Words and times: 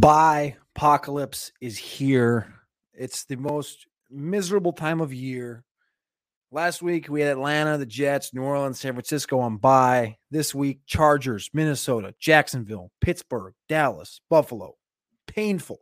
Bye. 0.00 0.56
Apocalypse 0.74 1.52
is 1.60 1.76
here. 1.76 2.54
It's 2.94 3.24
the 3.24 3.36
most 3.36 3.86
miserable 4.08 4.72
time 4.72 5.02
of 5.02 5.12
year. 5.12 5.62
Last 6.50 6.80
week 6.80 7.10
we 7.10 7.20
had 7.20 7.32
Atlanta, 7.32 7.76
the 7.76 7.84
Jets, 7.84 8.32
New 8.32 8.40
Orleans, 8.40 8.80
San 8.80 8.94
Francisco 8.94 9.38
on 9.40 9.58
bye. 9.58 10.16
This 10.30 10.54
week, 10.54 10.80
Chargers, 10.86 11.50
Minnesota, 11.52 12.14
Jacksonville, 12.18 12.90
Pittsburgh, 13.02 13.52
Dallas, 13.68 14.22
Buffalo. 14.30 14.76
Painful. 15.26 15.80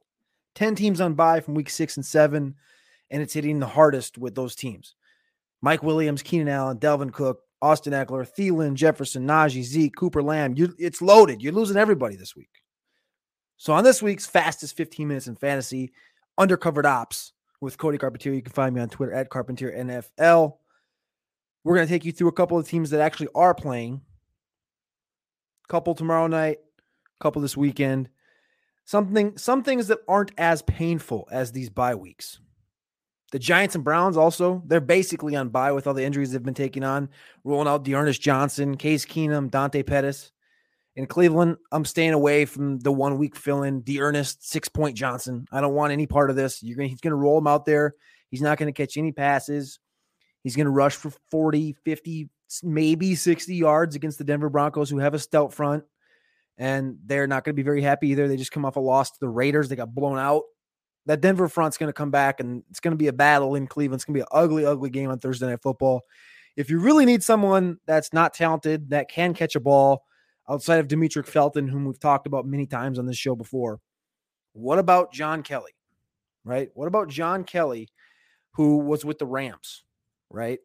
10 0.57 0.75
teams 0.75 1.01
on 1.01 1.15
bye 1.15 1.39
from 1.39 1.55
week 1.55 1.71
six 1.71 1.97
and 1.97 2.05
seven, 2.05 2.57
and 3.13 3.23
it's 3.23 3.35
hitting 3.35 3.61
the 3.61 3.69
hardest 3.69 4.19
with 4.19 4.35
those 4.35 4.57
teams. 4.57 4.97
Mike 5.63 5.85
Williams, 5.85 6.25
Keenan 6.25 6.49
Allen, 6.49 6.81
Dalvin 6.81 7.13
Cook, 7.13 7.43
Austin 7.63 7.93
Ekeler, 7.93 8.29
Thielen, 8.29 8.75
Jefferson, 8.75 9.29
Najee, 9.29 9.63
Zeke, 9.63 9.95
Cooper 9.95 10.25
Lamb. 10.25 10.55
You, 10.57 10.75
it's 10.77 11.01
loaded. 11.01 11.41
You're 11.41 11.53
losing 11.53 11.77
everybody 11.77 12.17
this 12.17 12.35
week. 12.35 12.51
So 13.59 13.73
on 13.73 13.83
this 13.83 14.01
week's 14.01 14.27
fastest 14.27 14.77
15 14.77 15.09
minutes 15.09 15.27
in 15.27 15.35
fantasy, 15.35 15.93
undercovered 16.39 16.87
ops 16.87 17.33
with 17.61 17.77
Cody 17.77 17.99
Carpentier. 17.99 18.33
You 18.33 18.41
can 18.43 18.53
find 18.53 18.75
me 18.75 18.81
on 18.81 18.89
Twitter 18.89 19.13
at 19.13 19.31
Carpentier 19.31 19.73
NFL. 19.73 20.55
We're 21.65 21.75
going 21.75 21.87
to 21.87 21.93
take 21.93 22.05
you 22.05 22.13
through 22.13 22.29
a 22.29 22.33
couple 22.33 22.57
of 22.57 22.69
teams 22.69 22.91
that 22.91 23.01
actually 23.01 23.29
are 23.35 23.55
playing. 23.55 24.01
Couple 25.69 25.95
tomorrow 25.95 26.29
night, 26.29 26.59
couple 27.21 27.43
this 27.43 27.57
weekend. 27.57 28.09
Something 28.85 29.37
some 29.37 29.63
things 29.63 29.89
that 29.89 29.99
aren't 30.09 30.33
as 30.39 30.63
painful 30.63 31.29
as 31.31 31.53
these 31.53 31.69
bye 31.69 31.95
weeks. 31.95 32.41
The 33.33 33.39
Giants 33.39 33.75
and 33.75 33.85
Browns 33.85 34.17
also, 34.17 34.63
they're 34.67 34.81
basically 34.81 35.37
on 35.37 35.51
bye 35.51 35.73
with 35.73 35.87
all 35.87 35.93
the 35.93 36.05
injuries 36.05 36.31
they've 36.33 36.43
been 36.43 36.55
taking 36.55 36.85
on, 36.85 37.11
rolling 37.45 37.69
out 37.69 37.85
D'Ernest 37.85 38.23
Johnson, 38.23 38.79
Case 38.79 39.05
Keenum, 39.05 39.51
Dante 39.51 39.83
Pettis. 39.83 40.33
In 40.99 41.07
Cleveland, 41.07 41.59
I'm 41.71 41.85
staying 41.85 42.13
away 42.13 42.45
from 42.45 42.81
the 42.81 42.91
one 42.91 43.19
week 43.19 43.37
fill 43.37 43.63
in, 43.63 43.83
D'Ernest, 43.83 44.45
six 44.51 44.69
point 44.69 44.97
Johnson. 44.97 45.47
I 45.53 45.61
don't 45.61 45.75
want 45.75 45.93
any 45.93 46.09
part 46.09 46.29
of 46.29 46.35
this. 46.35 46.61
You're 46.61 46.77
gonna, 46.77 46.89
he's 46.89 47.01
going 47.01 47.13
to 47.13 47.17
roll 47.17 47.39
him 47.39 47.47
out 47.47 47.65
there. 47.65 47.95
He's 48.33 48.43
not 48.43 48.59
going 48.59 48.67
to 48.67 48.77
catch 48.77 48.97
any 48.97 49.13
passes. 49.13 49.79
He's 50.43 50.57
going 50.57 50.65
to 50.65 50.73
rush 50.73 50.97
for 50.97 51.13
40, 51.31 51.77
50, 51.85 52.29
maybe 52.65 53.15
60 53.15 53.55
yards 53.55 53.95
against 53.95 54.19
the 54.19 54.25
Denver 54.25 54.51
Broncos, 54.51 54.91
who 54.91 54.99
have 54.99 55.15
a 55.15 55.21
stout 55.21 55.55
front. 55.55 55.85
And 56.57 56.97
they're 57.07 57.29
not 57.29 57.45
going 57.45 57.55
to 57.55 57.57
be 57.57 57.63
very 57.63 57.81
happy 57.81 58.09
either. 58.09 58.27
They 58.27 58.37
just 58.37 58.51
come 58.51 58.65
off 58.65 58.75
a 58.75 58.81
loss 58.81 59.13
to 59.13 59.21
the 59.21 59.29
Raiders. 59.29 59.69
They 59.69 59.77
got 59.77 59.95
blown 59.95 60.19
out. 60.19 60.43
That 61.07 61.21
Denver 61.21 61.49
front's 61.49 61.79
going 61.79 61.91
to 61.91 61.93
come 61.93 62.11
back, 62.11 62.41
and 62.41 62.65
it's 62.71 62.81
going 62.81 62.91
to 62.91 62.99
be 62.99 63.07
a 63.07 63.13
battle 63.13 63.55
in 63.55 63.69
Cleveland. 63.69 64.01
It's 64.01 64.05
going 64.05 64.15
to 64.15 64.19
be 64.19 64.23
an 64.23 64.27
ugly, 64.33 64.67
ugly 64.67 64.91
game 64.91 65.11
on 65.11 65.21
Thursday 65.21 65.47
Night 65.47 65.63
Football. 65.63 66.01
If 66.57 66.71
you 66.71 66.81
really 66.81 67.05
need 67.05 67.23
someone 67.23 67.79
that's 67.87 68.13
not 68.13 68.35
talented, 68.35 68.91
that 68.91 69.09
can 69.09 69.33
catch 69.33 69.55
a 69.55 69.61
ball, 69.61 70.03
outside 70.49 70.79
of 70.79 70.89
Demetric 70.89 71.27
Felton, 71.27 71.69
whom 71.69 71.85
we've 71.85 72.01
talked 72.01 72.27
about 72.27 72.47
many 72.47 72.67
times 72.67 72.99
on 72.99 73.07
this 73.07 73.19
show 73.19 73.35
before. 73.35 73.81
What 74.53 74.79
about 74.79 75.13
John 75.13 75.43
Kelly? 75.43 75.73
Right? 76.45 76.71
What 76.75 76.89
about 76.89 77.09
John 77.09 77.45
Kelly, 77.45 77.89
who 78.53 78.79
was 78.79 79.05
with 79.05 79.19
the 79.19 79.27
Rams? 79.27 79.85
Right? 80.31 80.61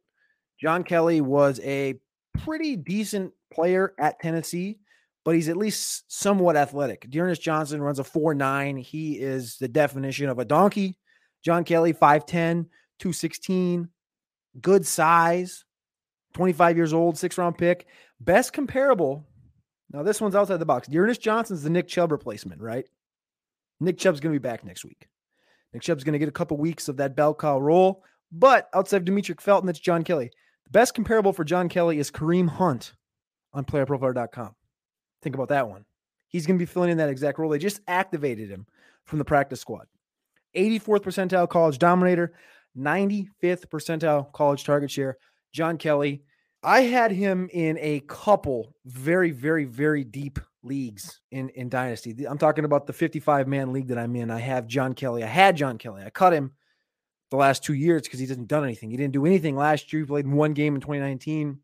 John 0.59 0.83
Kelly 0.83 1.21
was 1.21 1.59
a 1.63 1.95
pretty 2.39 2.75
decent 2.75 3.33
player 3.51 3.93
at 3.99 4.19
Tennessee, 4.19 4.79
but 5.25 5.35
he's 5.35 5.49
at 5.49 5.57
least 5.57 6.05
somewhat 6.07 6.55
athletic. 6.55 7.09
D'Ernest 7.09 7.41
Johnson 7.41 7.81
runs 7.81 7.99
a 7.99 8.03
4 8.03 8.33
9. 8.33 8.77
He 8.77 9.19
is 9.19 9.57
the 9.57 9.67
definition 9.67 10.29
of 10.29 10.39
a 10.39 10.45
donkey. 10.45 10.97
John 11.43 11.65
Kelly, 11.65 11.93
5'10, 11.93 12.67
216, 12.99 13.89
good 14.61 14.85
size, 14.85 15.65
25 16.33 16.77
years 16.77 16.93
old, 16.93 17.17
six 17.17 17.37
round 17.37 17.57
pick. 17.57 17.85
Best 18.21 18.53
comparable 18.53 19.25
now, 19.93 20.01
this 20.01 20.19
one's 20.19 20.35
outside 20.35 20.57
the 20.57 20.65
box. 20.65 20.87
D'Ernest 20.87 21.21
Johnson's 21.21 21.61
the 21.61 21.69
Nick 21.69 21.87
Chubb 21.87 22.11
replacement, 22.11 22.61
right? 22.61 22.87
Nick 23.79 23.99
Chubb's 23.99 24.19
going 24.19 24.33
to 24.33 24.39
be 24.39 24.43
back 24.43 24.65
next 24.65 24.83
week. 24.83 25.07
Nick 25.71 25.83
Chubb's 25.83 26.03
going 26.03 26.13
to 26.13 26.19
get 26.19 26.27
a 26.27 26.31
couple 26.31 26.57
weeks 26.57 26.87
of 26.87 26.97
that 26.97 27.15
bell 27.15 27.33
cow 27.33 27.59
role, 27.59 28.03
But 28.31 28.69
outside 28.73 28.97
of 28.97 29.05
Demetric 29.05 29.39
Felton, 29.39 29.67
that's 29.67 29.79
John 29.79 30.03
Kelly. 30.03 30.31
The 30.65 30.71
best 30.71 30.95
comparable 30.95 31.33
for 31.33 31.43
John 31.43 31.69
Kelly 31.69 31.99
is 31.99 32.09
Kareem 32.09 32.49
Hunt 32.49 32.93
on 33.53 33.65
playerprofiler.com. 33.65 34.55
Think 35.21 35.35
about 35.35 35.49
that 35.49 35.69
one. 35.69 35.85
He's 36.27 36.47
going 36.47 36.57
to 36.57 36.65
be 36.65 36.71
filling 36.71 36.89
in 36.89 36.97
that 36.97 37.09
exact 37.09 37.37
role. 37.37 37.51
They 37.51 37.59
just 37.59 37.81
activated 37.87 38.49
him 38.49 38.65
from 39.05 39.19
the 39.19 39.25
practice 39.25 39.61
squad. 39.61 39.85
84th 40.55 41.01
percentile 41.01 41.47
college 41.47 41.77
dominator, 41.77 42.33
95th 42.75 43.67
percentile 43.67 44.31
college 44.31 44.63
target 44.63 44.89
share. 44.89 45.17
John 45.51 45.77
Kelly, 45.77 46.23
I 46.63 46.81
had 46.81 47.11
him 47.11 47.49
in 47.51 47.77
a 47.79 47.99
couple 48.01 48.73
very, 48.85 49.31
very, 49.31 49.65
very 49.65 50.03
deep 50.03 50.39
leagues 50.63 51.19
in 51.31 51.49
in 51.49 51.69
Dynasty. 51.69 52.25
I'm 52.25 52.37
talking 52.37 52.65
about 52.65 52.87
the 52.87 52.93
55 52.93 53.47
man 53.47 53.73
league 53.73 53.87
that 53.87 53.97
I'm 53.97 54.15
in. 54.15 54.31
I 54.31 54.39
have 54.39 54.67
John 54.67 54.93
Kelly. 54.93 55.23
I 55.23 55.27
had 55.27 55.57
John 55.57 55.77
Kelly. 55.77 56.03
I 56.03 56.09
cut 56.09 56.33
him 56.33 56.53
the 57.31 57.37
last 57.37 57.63
two 57.63 57.73
years 57.73 58.03
because 58.03 58.19
he 58.19 58.27
hasn't 58.27 58.47
done 58.47 58.63
anything. 58.63 58.91
He 58.91 58.97
didn't 58.97 59.13
do 59.13 59.25
anything 59.25 59.55
last 59.55 59.91
year. 59.91 60.03
He 60.03 60.05
played 60.05 60.27
one 60.27 60.53
game 60.53 60.75
in 60.75 60.81
2019. 60.81 61.59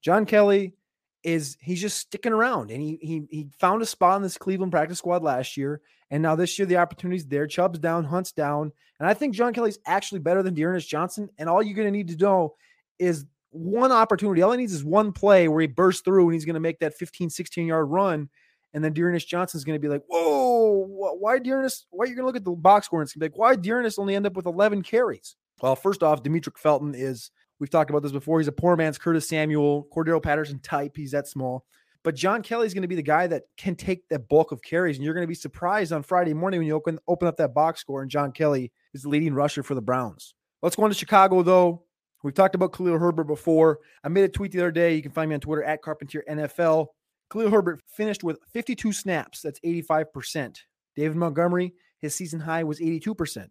John 0.00 0.24
Kelly 0.24 0.74
is 1.22 1.56
he's 1.60 1.80
just 1.80 1.98
sticking 1.98 2.32
around 2.32 2.70
and 2.70 2.82
he 2.82 2.98
he 3.00 3.22
he 3.30 3.48
found 3.58 3.82
a 3.82 3.86
spot 3.86 4.16
in 4.16 4.22
this 4.22 4.38
Cleveland 4.38 4.72
practice 4.72 4.98
squad 4.98 5.22
last 5.22 5.56
year. 5.56 5.80
And 6.10 6.22
now 6.22 6.34
this 6.34 6.58
year 6.58 6.66
the 6.66 6.78
opportunity's 6.78 7.26
there. 7.26 7.46
Chubb's 7.46 7.78
down, 7.78 8.04
Hunt's 8.04 8.32
down. 8.32 8.72
And 8.98 9.08
I 9.08 9.14
think 9.14 9.34
John 9.34 9.52
Kelly's 9.52 9.78
actually 9.86 10.20
better 10.20 10.42
than 10.42 10.54
D'Ernest 10.54 10.88
Johnson. 10.88 11.28
And 11.38 11.48
all 11.48 11.62
you're 11.62 11.76
gonna 11.76 11.90
need 11.90 12.08
to 12.08 12.16
know 12.16 12.54
is 12.98 13.26
one 13.52 13.92
opportunity. 13.92 14.42
All 14.42 14.52
he 14.52 14.58
needs 14.58 14.72
is 14.72 14.84
one 14.84 15.12
play 15.12 15.46
where 15.46 15.60
he 15.60 15.66
bursts 15.66 16.02
through 16.02 16.24
and 16.24 16.34
he's 16.34 16.44
going 16.44 16.54
to 16.54 16.60
make 16.60 16.80
that 16.80 16.94
15, 16.94 17.30
16 17.30 17.66
yard 17.66 17.88
run. 17.88 18.28
And 18.74 18.82
then 18.82 18.94
D'Ernest 18.94 19.28
Johnson's 19.28 19.64
going 19.64 19.76
to 19.76 19.80
be 19.80 19.88
like, 19.88 20.02
whoa, 20.08 20.86
why 21.18 21.38
D'Ernest? 21.38 21.86
Why 21.90 22.04
are 22.04 22.08
you 22.08 22.14
going 22.14 22.22
to 22.22 22.26
look 22.26 22.36
at 22.36 22.44
the 22.44 22.52
box 22.52 22.86
score 22.86 23.00
and 23.00 23.06
it's 23.06 23.14
going 23.14 23.26
to 23.26 23.30
be 23.30 23.34
like, 23.34 23.38
why 23.38 23.56
D'Ernest 23.56 23.98
only 23.98 24.14
end 24.16 24.26
up 24.26 24.34
with 24.34 24.46
11 24.46 24.82
carries? 24.82 25.36
Well, 25.60 25.76
first 25.76 26.02
off, 26.02 26.22
Demetric 26.22 26.58
Felton 26.58 26.94
is, 26.94 27.30
we've 27.60 27.70
talked 27.70 27.90
about 27.90 28.02
this 28.02 28.12
before. 28.12 28.40
He's 28.40 28.48
a 28.48 28.52
poor 28.52 28.74
man's 28.74 28.98
Curtis 28.98 29.28
Samuel, 29.28 29.86
Cordarrelle 29.94 30.22
Patterson 30.22 30.58
type. 30.60 30.96
He's 30.96 31.12
that 31.12 31.28
small. 31.28 31.66
But 32.02 32.16
John 32.16 32.42
Kelly's 32.42 32.74
going 32.74 32.82
to 32.82 32.88
be 32.88 32.96
the 32.96 33.02
guy 33.02 33.28
that 33.28 33.44
can 33.56 33.76
take 33.76 34.08
the 34.08 34.18
bulk 34.18 34.50
of 34.50 34.62
carries. 34.62 34.96
And 34.96 35.04
you're 35.04 35.14
going 35.14 35.22
to 35.22 35.28
be 35.28 35.34
surprised 35.34 35.92
on 35.92 36.02
Friday 36.02 36.34
morning 36.34 36.58
when 36.58 36.66
you 36.66 36.74
open, 36.74 36.98
open 37.06 37.28
up 37.28 37.36
that 37.36 37.54
box 37.54 37.80
score 37.80 38.02
and 38.02 38.10
John 38.10 38.32
Kelly 38.32 38.72
is 38.92 39.02
the 39.02 39.08
leading 39.08 39.34
rusher 39.34 39.62
for 39.62 39.74
the 39.74 39.82
Browns. 39.82 40.34
Let's 40.62 40.74
go 40.74 40.84
into 40.84 40.96
Chicago, 40.96 41.42
though. 41.42 41.84
We've 42.22 42.34
talked 42.34 42.54
about 42.54 42.72
Khalil 42.72 42.98
Herbert 42.98 43.24
before. 43.24 43.80
I 44.04 44.08
made 44.08 44.24
a 44.24 44.28
tweet 44.28 44.52
the 44.52 44.60
other 44.60 44.70
day. 44.70 44.94
You 44.94 45.02
can 45.02 45.10
find 45.10 45.28
me 45.28 45.34
on 45.34 45.40
Twitter 45.40 45.64
at 45.64 45.82
Carpentier 45.82 46.22
NFL. 46.30 46.86
Khalil 47.30 47.50
Herbert 47.50 47.80
finished 47.86 48.22
with 48.22 48.38
52 48.52 48.92
snaps. 48.92 49.42
That's 49.42 49.60
85%. 49.60 50.58
David 50.94 51.16
Montgomery, 51.16 51.74
his 51.98 52.14
season 52.14 52.40
high 52.40 52.64
was 52.64 52.80
82%. 52.80 53.48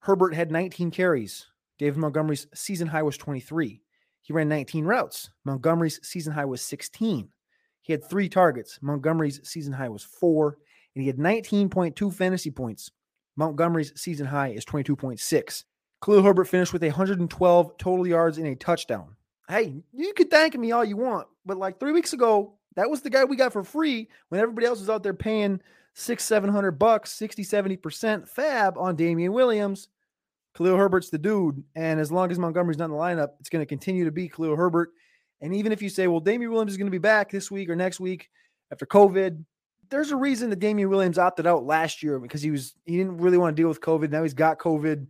Herbert 0.00 0.34
had 0.34 0.50
19 0.50 0.90
carries. 0.90 1.46
David 1.78 1.98
Montgomery's 1.98 2.46
season 2.54 2.88
high 2.88 3.02
was 3.02 3.16
23. 3.16 3.82
He 4.22 4.32
ran 4.32 4.48
19 4.48 4.84
routes. 4.84 5.30
Montgomery's 5.44 6.00
season 6.02 6.32
high 6.32 6.44
was 6.44 6.62
16. 6.62 7.28
He 7.82 7.92
had 7.92 8.04
three 8.04 8.28
targets. 8.28 8.78
Montgomery's 8.82 9.40
season 9.48 9.72
high 9.72 9.88
was 9.88 10.02
four, 10.02 10.58
and 10.94 11.02
he 11.02 11.06
had 11.06 11.16
19.2 11.16 12.12
fantasy 12.12 12.50
points. 12.50 12.90
Montgomery's 13.36 13.98
season 14.00 14.26
high 14.26 14.48
is 14.48 14.64
22.6. 14.64 15.64
Khalil 16.04 16.22
Herbert 16.22 16.46
finished 16.46 16.72
with 16.72 16.82
112 16.82 17.78
total 17.78 18.06
yards 18.06 18.38
and 18.38 18.46
a 18.46 18.54
touchdown. 18.54 19.16
Hey, 19.48 19.82
you 19.92 20.12
could 20.14 20.30
thank 20.30 20.56
me 20.56 20.72
all 20.72 20.84
you 20.84 20.96
want, 20.96 21.26
but 21.46 21.56
like 21.56 21.80
three 21.80 21.92
weeks 21.92 22.12
ago, 22.12 22.54
that 22.76 22.88
was 22.88 23.00
the 23.00 23.10
guy 23.10 23.24
we 23.24 23.36
got 23.36 23.52
for 23.52 23.64
free 23.64 24.08
when 24.28 24.40
everybody 24.40 24.66
else 24.66 24.78
was 24.78 24.90
out 24.90 25.02
there 25.02 25.14
paying 25.14 25.60
six, 25.94 26.24
seven 26.24 26.50
hundred 26.50 26.72
bucks, 26.72 27.12
60, 27.12 27.44
70% 27.44 28.28
fab 28.28 28.78
on 28.78 28.94
Damien 28.94 29.32
Williams. 29.32 29.88
Khalil 30.54 30.76
Herbert's 30.76 31.10
the 31.10 31.18
dude. 31.18 31.62
And 31.74 31.98
as 31.98 32.12
long 32.12 32.30
as 32.30 32.38
Montgomery's 32.38 32.78
not 32.78 32.86
in 32.86 32.90
the 32.92 32.96
lineup, 32.96 33.30
it's 33.40 33.48
going 33.48 33.62
to 33.62 33.66
continue 33.66 34.04
to 34.04 34.10
be 34.12 34.28
Khalil 34.28 34.56
Herbert. 34.56 34.90
And 35.40 35.54
even 35.54 35.72
if 35.72 35.80
you 35.82 35.88
say, 35.88 36.08
well, 36.08 36.20
Damien 36.20 36.50
Williams 36.50 36.72
is 36.72 36.78
going 36.78 36.88
to 36.88 36.92
be 36.92 36.98
back 36.98 37.30
this 37.30 37.50
week 37.50 37.68
or 37.68 37.76
next 37.76 38.00
week 38.00 38.28
after 38.72 38.86
COVID, 38.86 39.44
there's 39.88 40.10
a 40.10 40.16
reason 40.16 40.50
that 40.50 40.58
Damien 40.58 40.90
Williams 40.90 41.18
opted 41.18 41.46
out 41.46 41.64
last 41.64 42.02
year 42.02 42.18
because 42.18 42.42
he 42.42 42.50
was 42.50 42.74
he 42.84 42.96
didn't 42.96 43.18
really 43.18 43.38
want 43.38 43.56
to 43.56 43.60
deal 43.60 43.68
with 43.68 43.80
COVID. 43.80 44.10
Now 44.10 44.22
he's 44.22 44.34
got 44.34 44.58
COVID. 44.58 45.06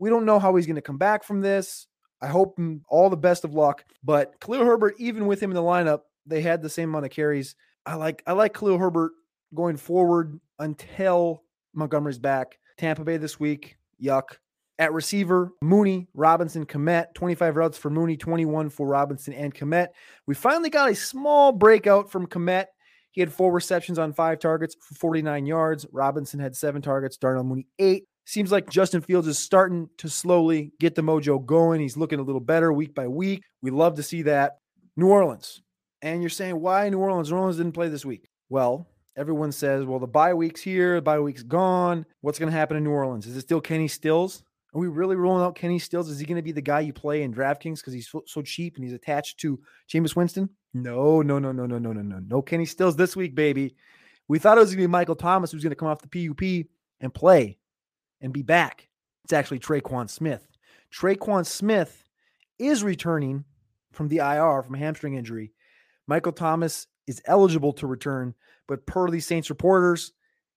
We 0.00 0.10
don't 0.10 0.24
know 0.24 0.40
how 0.40 0.56
he's 0.56 0.66
going 0.66 0.76
to 0.76 0.82
come 0.82 0.98
back 0.98 1.22
from 1.22 1.40
this. 1.40 1.86
I 2.20 2.26
hope 2.26 2.58
him 2.58 2.82
all 2.88 3.08
the 3.08 3.16
best 3.16 3.44
of 3.44 3.54
luck. 3.54 3.84
But 4.02 4.40
Khalil 4.40 4.64
Herbert, 4.64 4.94
even 4.98 5.26
with 5.26 5.40
him 5.40 5.50
in 5.50 5.54
the 5.54 5.62
lineup, 5.62 6.00
they 6.26 6.40
had 6.40 6.62
the 6.62 6.68
same 6.68 6.88
amount 6.88 7.04
of 7.04 7.12
carries. 7.12 7.54
I 7.86 7.94
like 7.94 8.22
I 8.26 8.32
like 8.32 8.54
Khalil 8.54 8.78
Herbert 8.78 9.12
going 9.54 9.76
forward 9.76 10.40
until 10.58 11.44
Montgomery's 11.74 12.18
back. 12.18 12.58
Tampa 12.78 13.04
Bay 13.04 13.18
this 13.18 13.38
week. 13.38 13.76
Yuck. 14.02 14.36
At 14.78 14.94
receiver, 14.94 15.50
Mooney, 15.60 16.08
Robinson, 16.14 16.64
Kmet, 16.64 17.12
25 17.12 17.56
routes 17.56 17.76
for 17.76 17.90
Mooney, 17.90 18.16
21 18.16 18.70
for 18.70 18.86
Robinson 18.86 19.34
and 19.34 19.54
Kmet. 19.54 19.88
We 20.26 20.34
finally 20.34 20.70
got 20.70 20.88
a 20.88 20.94
small 20.94 21.52
breakout 21.52 22.10
from 22.10 22.26
Kmet. 22.26 22.64
He 23.10 23.20
had 23.20 23.30
four 23.30 23.52
receptions 23.52 23.98
on 23.98 24.14
five 24.14 24.38
targets 24.38 24.76
for 24.80 24.94
49 24.94 25.44
yards. 25.44 25.84
Robinson 25.92 26.40
had 26.40 26.56
seven 26.56 26.80
targets. 26.80 27.18
Darnell 27.18 27.44
Mooney, 27.44 27.66
eight. 27.78 28.04
Seems 28.30 28.52
like 28.52 28.70
Justin 28.70 29.00
Fields 29.00 29.26
is 29.26 29.40
starting 29.40 29.90
to 29.98 30.08
slowly 30.08 30.70
get 30.78 30.94
the 30.94 31.02
mojo 31.02 31.44
going. 31.44 31.80
He's 31.80 31.96
looking 31.96 32.20
a 32.20 32.22
little 32.22 32.40
better 32.40 32.72
week 32.72 32.94
by 32.94 33.08
week. 33.08 33.42
We 33.60 33.72
love 33.72 33.96
to 33.96 34.04
see 34.04 34.22
that. 34.22 34.58
New 34.96 35.08
Orleans. 35.08 35.62
And 36.00 36.22
you're 36.22 36.30
saying, 36.30 36.60
why 36.60 36.88
New 36.90 37.00
Orleans? 37.00 37.32
New 37.32 37.38
Orleans 37.38 37.56
didn't 37.56 37.72
play 37.72 37.88
this 37.88 38.04
week. 38.04 38.30
Well, 38.48 38.86
everyone 39.16 39.50
says, 39.50 39.84
well, 39.84 39.98
the 39.98 40.06
bye 40.06 40.32
week's 40.32 40.60
here, 40.60 40.94
the 40.94 41.02
bye 41.02 41.18
week's 41.18 41.42
gone. 41.42 42.06
What's 42.20 42.38
going 42.38 42.52
to 42.52 42.56
happen 42.56 42.76
in 42.76 42.84
New 42.84 42.92
Orleans? 42.92 43.26
Is 43.26 43.36
it 43.36 43.40
still 43.40 43.60
Kenny 43.60 43.88
Stills? 43.88 44.44
Are 44.76 44.78
we 44.78 44.86
really 44.86 45.16
rolling 45.16 45.42
out 45.42 45.56
Kenny 45.56 45.80
Stills? 45.80 46.08
Is 46.08 46.20
he 46.20 46.24
going 46.24 46.36
to 46.36 46.42
be 46.42 46.52
the 46.52 46.62
guy 46.62 46.78
you 46.78 46.92
play 46.92 47.24
in 47.24 47.34
DraftKings 47.34 47.78
because 47.78 47.94
he's 47.94 48.08
so, 48.08 48.22
so, 48.28 48.42
cheap 48.42 48.76
and 48.76 48.84
he's 48.84 48.92
attached 48.92 49.40
to 49.40 49.58
Jameis 49.92 50.14
Winston? 50.14 50.48
No, 50.72 51.20
no, 51.20 51.40
no, 51.40 51.50
no, 51.50 51.66
no, 51.66 51.78
no, 51.78 51.92
no, 51.92 52.02
no. 52.02 52.20
No 52.20 52.42
Kenny 52.42 52.66
Stills 52.66 52.94
this 52.94 53.16
week, 53.16 53.34
baby. 53.34 53.74
We 54.28 54.38
thought 54.38 54.56
it 54.56 54.60
was 54.60 54.70
going 54.70 54.82
to 54.82 54.86
be 54.86 54.92
Michael 54.92 55.16
Thomas 55.16 55.50
who's 55.50 55.64
going 55.64 55.70
to 55.70 55.74
come 55.74 55.88
off 55.88 56.00
the 56.00 56.28
PUP 56.28 56.68
and 57.00 57.12
play 57.12 57.56
and 58.20 58.32
be 58.32 58.42
back. 58.42 58.88
It's 59.24 59.32
actually 59.32 59.60
Tre'Quan 59.60 60.08
Smith. 60.08 60.46
Tre'Quan 60.92 61.46
Smith 61.46 62.04
is 62.58 62.82
returning 62.82 63.44
from 63.92 64.08
the 64.08 64.18
IR 64.18 64.62
from 64.62 64.74
hamstring 64.74 65.14
injury. 65.14 65.52
Michael 66.06 66.32
Thomas 66.32 66.86
is 67.06 67.22
eligible 67.24 67.72
to 67.74 67.86
return, 67.86 68.34
but 68.68 68.86
per 68.86 69.08
these 69.08 69.26
Saints 69.26 69.50
reporters, 69.50 70.12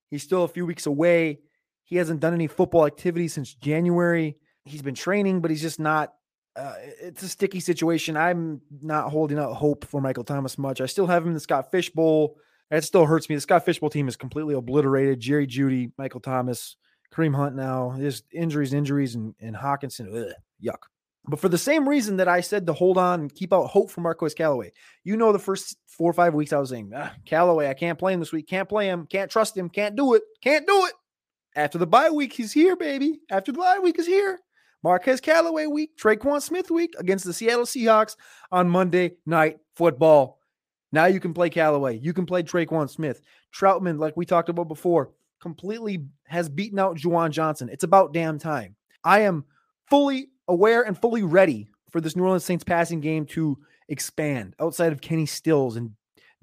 he's 0.09 0.23
still 0.23 0.43
a 0.43 0.47
few 0.47 0.65
weeks 0.65 0.85
away. 0.85 1.39
He 1.83 1.97
hasn't 1.97 2.19
done 2.19 2.33
any 2.33 2.47
football 2.47 2.85
activity 2.85 3.27
since 3.27 3.53
January. 3.53 4.37
He's 4.65 4.81
been 4.81 4.95
training, 4.95 5.41
but 5.41 5.51
he's 5.51 5.61
just 5.61 5.79
not. 5.79 6.13
Uh, 6.55 6.75
it's 7.01 7.23
a 7.23 7.27
sticky 7.27 7.59
situation. 7.59 8.15
I'm 8.15 8.61
not 8.81 9.09
holding 9.09 9.39
out 9.39 9.53
hope 9.53 9.85
for 9.85 10.01
Michael 10.01 10.23
Thomas 10.23 10.57
much. 10.57 10.81
I 10.81 10.85
still 10.85 11.07
have 11.07 11.23
him 11.23 11.29
in 11.29 11.33
the 11.33 11.39
Scott 11.39 11.71
Fish 11.71 11.89
Bowl. 11.89 12.37
That 12.69 12.83
still 12.83 13.05
hurts 13.05 13.29
me. 13.29 13.35
The 13.35 13.41
Scott 13.41 13.65
Fishbowl 13.65 13.89
team 13.89 14.07
is 14.07 14.15
completely 14.15 14.55
obliterated. 14.55 15.19
Jerry 15.19 15.45
Jeudy, 15.45 15.91
Michael 15.97 16.21
Thomas, 16.21 16.75
Kareem 17.13 17.35
Hunt 17.35 17.55
now. 17.55 17.91
His 17.91 18.23
injuries, 18.31 18.73
injuries, 18.73 19.15
and, 19.15 19.35
and 19.39 19.55
Hockenson. 19.55 20.07
Ugh, 20.13 20.33
yuck. 20.63 20.83
But 21.25 21.39
for 21.39 21.47
the 21.47 21.57
same 21.57 21.87
reason 21.87 22.17
that 22.17 22.27
I 22.27 22.41
said 22.41 22.67
to 22.67 22.73
hold 22.73 22.97
on 22.97 23.21
and 23.21 23.33
keep 23.33 23.53
out 23.53 23.67
hope 23.67 23.91
for 23.91 24.01
Marquez 24.01 24.33
Callaway, 24.33 24.73
you 25.05 25.15
know, 25.15 25.31
the 25.31 25.39
first 25.39 25.77
four 25.87 26.09
or 26.09 26.13
five 26.13 26.33
weeks 26.33 26.51
I 26.51 26.57
was 26.57 26.69
saying, 26.69 26.91
ah, 26.93 27.13
Callaway, 27.25 27.69
I 27.69 27.73
can't 27.73 27.97
play 27.97 28.13
him 28.13 28.19
this 28.19 28.33
week. 28.33 28.47
Can't 28.47 28.67
play 28.67 28.87
him. 28.87 29.07
Can't 29.07 29.31
trust 29.31 29.55
him. 29.55 29.69
Can't 29.69 29.95
do 29.95 30.15
it. 30.15 30.23
Can't 30.41 30.67
do 30.67 30.85
it. 30.85 30.93
After 31.55 31.77
the 31.77 31.87
bye 31.87 32.09
week, 32.09 32.33
he's 32.33 32.51
here, 32.51 32.75
baby. 32.75 33.21
After 33.29 33.51
the 33.51 33.59
bye 33.59 33.79
week 33.81 33.99
is 33.99 34.07
here. 34.07 34.39
Marquez 34.83 35.21
Callaway 35.21 35.65
week, 35.65 35.97
Tre'Quan 35.97 36.41
Smith 36.41 36.69
week 36.69 36.93
against 36.99 37.23
the 37.23 37.31
Seattle 37.31 37.63
Seahawks 37.63 38.17
on 38.51 38.67
Monday 38.67 39.13
Night 39.25 39.59
Football. 39.77 40.39
Now 40.91 41.05
you 41.05 41.21
can 41.21 41.33
play 41.33 41.49
Callaway. 41.49 41.97
You 41.97 42.13
can 42.13 42.25
play 42.25 42.43
Tre'Quan 42.43 42.89
Smith. 42.89 43.21
Trautman, 43.57 43.97
like 43.97 44.17
we 44.17 44.25
talked 44.25 44.49
about 44.49 44.67
before, 44.67 45.11
completely 45.39 46.05
has 46.33 46.49
beaten 46.49 46.79
out 46.79 46.97
Juwan 46.97 47.31
Johnson. 47.31 47.69
It's 47.69 47.83
about 47.83 48.13
damn 48.13 48.39
time. 48.39 48.75
I 49.03 49.21
am 49.21 49.45
fully 49.89 50.29
aware 50.47 50.83
and 50.83 50.99
fully 50.99 51.23
ready 51.23 51.69
for 51.91 52.01
this 52.01 52.15
New 52.15 52.23
Orleans 52.23 52.43
Saints 52.45 52.63
passing 52.63 52.99
game 52.99 53.25
to 53.27 53.57
expand 53.89 54.55
outside 54.59 54.91
of 54.91 55.01
Kenny 55.01 55.25
Stills 55.25 55.75
and 55.75 55.91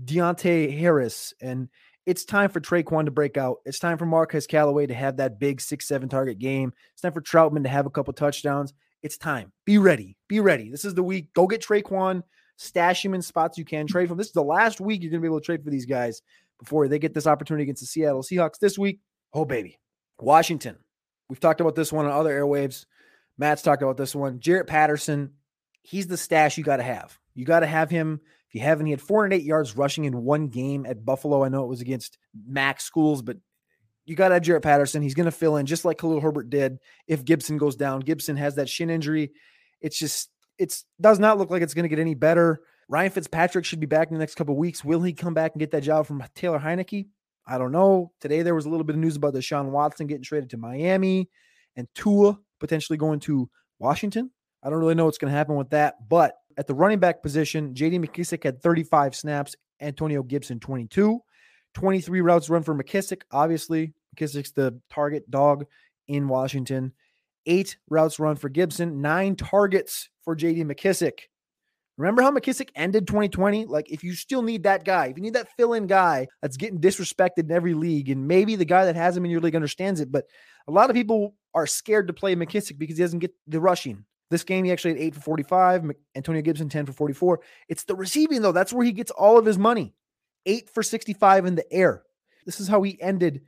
Deonte 0.05 0.79
Harris 0.79 1.35
and 1.41 1.69
it's 2.07 2.25
time 2.25 2.51
for 2.51 2.61
Tre'Quan 2.61 3.05
to 3.05 3.11
break 3.11 3.37
out. 3.37 3.59
It's 3.65 3.79
time 3.79 3.99
for 3.99 4.07
Marquez 4.07 4.47
Callaway 4.47 4.87
to 4.87 4.95
have 4.95 5.19
that 5.19 5.39
big 5.39 5.61
six, 5.61 5.87
seven 5.87 6.09
target 6.09 6.39
game. 6.39 6.73
It's 6.93 7.03
time 7.03 7.13
for 7.13 7.21
Trautman 7.21 7.63
to 7.65 7.69
have 7.69 7.87
a 7.87 7.91
couple 7.91 8.13
touchdowns. 8.13 8.73
It's 9.03 9.19
time. 9.19 9.53
Be 9.65 9.79
ready. 9.79 10.17
Be 10.29 10.41
ready. 10.41 10.71
This 10.71 10.85
is 10.85 10.95
the 10.95 11.03
week. 11.03 11.33
Go 11.35 11.47
get 11.47 11.63
Tre'Quan. 11.63 12.23
Stash 12.57 13.05
him 13.05 13.15
in 13.15 13.23
spots 13.23 13.57
you 13.59 13.65
can 13.65 13.87
trade 13.87 14.09
from. 14.09 14.19
This 14.19 14.29
is 14.29 14.33
the 14.33 14.43
last 14.43 14.81
week 14.81 15.03
you're 15.03 15.11
going 15.11 15.23
to 15.23 15.25
be 15.25 15.29
able 15.29 15.41
to 15.41 15.45
trade 15.45 15.65
for 15.65 15.71
these 15.71 15.87
guys 15.87 16.21
before 16.59 16.89
they 16.89 16.99
get 16.99 17.15
this 17.15 17.27
opportunity 17.27 17.63
against 17.63 17.81
the 17.81 17.87
Seattle 17.87 18.23
Seahawks 18.23 18.59
this 18.59 18.79
week. 18.79 19.01
Oh, 19.33 19.45
baby. 19.45 19.79
Washington. 20.23 20.77
We've 21.29 21.41
talked 21.41 21.61
about 21.61 21.75
this 21.75 21.93
one 21.93 22.07
on 22.07 22.13
other 22.13 22.39
airwaves. 22.39 22.87
Matt's 23.39 23.63
talked 23.63 23.83
about 23.83 23.97
this 23.97 24.15
one. 24.15 24.39
Jaret 24.39 24.67
Patterson, 24.67 25.33
he's 25.83 26.07
the 26.07 26.17
stash 26.17 26.59
you 26.59 26.65
got 26.65 26.79
to 26.79 26.83
have. 26.83 27.19
You 27.35 27.45
got 27.45 27.61
to 27.61 27.67
have 27.67 27.91
him 27.91 28.21
if 28.51 28.57
you 28.57 28.63
haven't, 28.63 28.87
he 28.87 28.91
had 28.91 29.01
408 29.01 29.45
yards 29.45 29.77
rushing 29.77 30.07
in 30.07 30.25
one 30.25 30.49
game 30.49 30.85
at 30.85 31.05
Buffalo. 31.05 31.45
I 31.45 31.49
know 31.49 31.63
it 31.63 31.69
was 31.69 31.81
against 31.81 32.19
Mac 32.49 32.81
schools, 32.81 33.23
but 33.23 33.37
you 34.07 34.17
got 34.17 34.29
to 34.29 34.35
have 34.35 34.43
Jaret 34.43 34.63
Patterson. 34.63 35.03
He's 35.03 35.15
going 35.15 35.27
to 35.27 35.31
fill 35.31 35.57
in 35.57 35.67
just 35.67 35.85
like 35.85 35.99
Khalil 35.99 36.21
Herbert 36.21 36.51
did 36.51 36.81
if 37.07 37.25
Gibson 37.25 37.59
goes 37.59 37.77
down. 37.77 38.01
Gibson 38.01 38.37
has 38.37 38.57
that 38.57 38.69
shin 38.69 38.91
injury. 38.91 39.31
It's 39.81 39.97
just, 39.97 40.31
it's 40.59 40.85
does 41.01 41.21
not 41.21 41.39
look 41.39 41.49
like 41.49 41.63
it's 41.63 41.75
going 41.75 41.85
to 41.85 41.89
get 41.89 42.01
any 42.01 42.15
better. 42.15 42.63
Ryan 42.89 43.13
Fitzpatrick 43.13 43.65
should 43.65 43.79
be 43.79 43.87
back 43.87 44.09
in 44.09 44.15
the 44.15 44.21
next 44.21 44.35
couple 44.35 44.57
weeks. 44.57 44.85
Will 44.85 45.01
he 45.01 45.13
come 45.13 45.33
back 45.33 45.53
and 45.53 45.61
get 45.61 45.71
that 45.71 45.85
job 45.85 46.07
from 46.09 46.25
Taylor 46.35 46.59
Heinicke? 46.59 47.07
I 47.51 47.59
don't 47.59 47.73
know. 47.73 48.13
Today 48.21 48.43
there 48.43 48.55
was 48.55 48.67
a 48.67 48.71
little 48.71 48.85
bit 48.85 48.95
of 48.95 49.01
news 49.01 49.17
about 49.17 49.35
Deshaun 49.35 49.71
Watson 49.71 50.07
getting 50.07 50.23
traded 50.23 50.51
to 50.51 50.57
Miami 50.57 51.29
and 51.75 51.89
Tua 51.95 52.39
potentially 52.61 52.97
going 52.97 53.19
to 53.21 53.51
Washington. 53.81 54.31
I 54.63 54.71
don't 54.71 54.79
really 54.79 54.95
know 54.95 55.07
what's 55.07 55.19
going 55.19 55.33
to 55.33 55.37
happen 55.37 55.57
with 55.57 55.71
that, 55.71 56.09
but 56.09 56.37
at 56.57 56.69
the 56.69 56.75
running 56.75 57.01
back 57.01 57.23
position, 57.23 57.75
JD 57.75 58.07
McKissic 58.07 58.45
had 58.45 58.63
35 58.63 59.17
snaps, 59.17 59.57
Antonio 59.81 60.23
Gibson 60.23 60.61
22. 60.61 61.21
23 61.75 62.21
routes 62.21 62.49
run 62.49 62.63
for 62.63 62.75
McKissic. 62.75 63.23
Obviously, 63.33 63.95
McKissic's 64.15 64.53
the 64.53 64.79
target 64.89 65.29
dog 65.29 65.67
in 66.07 66.29
Washington. 66.29 66.93
Eight 67.47 67.79
routes 67.89 68.21
run 68.21 68.37
for 68.37 68.49
Gibson, 68.49 69.01
nine 69.01 69.35
targets 69.35 70.09
for 70.23 70.37
JD 70.37 70.71
McKissic. 70.71 71.21
Remember 72.01 72.23
how 72.23 72.31
McKissic 72.31 72.71
ended 72.75 73.07
2020? 73.07 73.67
Like, 73.67 73.91
if 73.91 74.03
you 74.03 74.15
still 74.15 74.41
need 74.41 74.63
that 74.63 74.85
guy, 74.85 75.09
if 75.09 75.19
you 75.19 75.23
need 75.23 75.35
that 75.35 75.55
fill 75.59 75.75
in 75.75 75.87
guy 75.87 76.29
that's 76.41 76.57
getting 76.57 76.81
disrespected 76.81 77.41
in 77.41 77.53
every 77.53 77.75
league, 77.75 78.09
and 78.09 78.27
maybe 78.27 78.57
the 78.57 78.65
guy 78.65 78.87
that 78.87 78.97
has 78.97 79.15
him 79.15 79.27
in 79.27 79.31
your 79.31 79.43
league 79.43 79.55
understands 79.55 80.01
it, 80.01 80.11
but 80.11 80.25
a 80.67 80.73
lot 80.73 80.89
of 80.89 80.97
people 80.97 81.35
are 81.53 81.67
scared 81.67 82.07
to 82.07 82.15
play 82.15 82.35
McKissic 82.35 82.79
because 82.79 82.97
he 82.97 83.05
doesn't 83.05 83.19
get 83.19 83.35
the 83.47 83.61
rushing. 83.61 84.07
This 84.31 84.45
game, 84.45 84.65
he 84.65 84.73
actually 84.73 84.93
had 84.95 85.01
eight 85.01 85.15
for 85.15 85.21
45. 85.21 85.91
Antonio 86.15 86.41
Gibson, 86.41 86.71
10 86.71 86.87
for 86.87 86.93
44. 86.95 87.41
It's 87.69 87.85
the 87.85 87.95
receiving, 87.95 88.41
though. 88.41 88.53
That's 88.53 88.73
where 88.73 88.87
he 88.87 88.93
gets 88.93 89.11
all 89.11 89.37
of 89.37 89.45
his 89.45 89.59
money. 89.59 89.93
Eight 90.47 90.71
for 90.71 90.83
65 90.83 91.45
in 91.45 91.55
the 91.55 91.71
air. 91.71 92.05
This 92.47 92.61
is 92.61 92.69
how 92.69 92.81
he 92.81 92.99
ended 93.03 93.43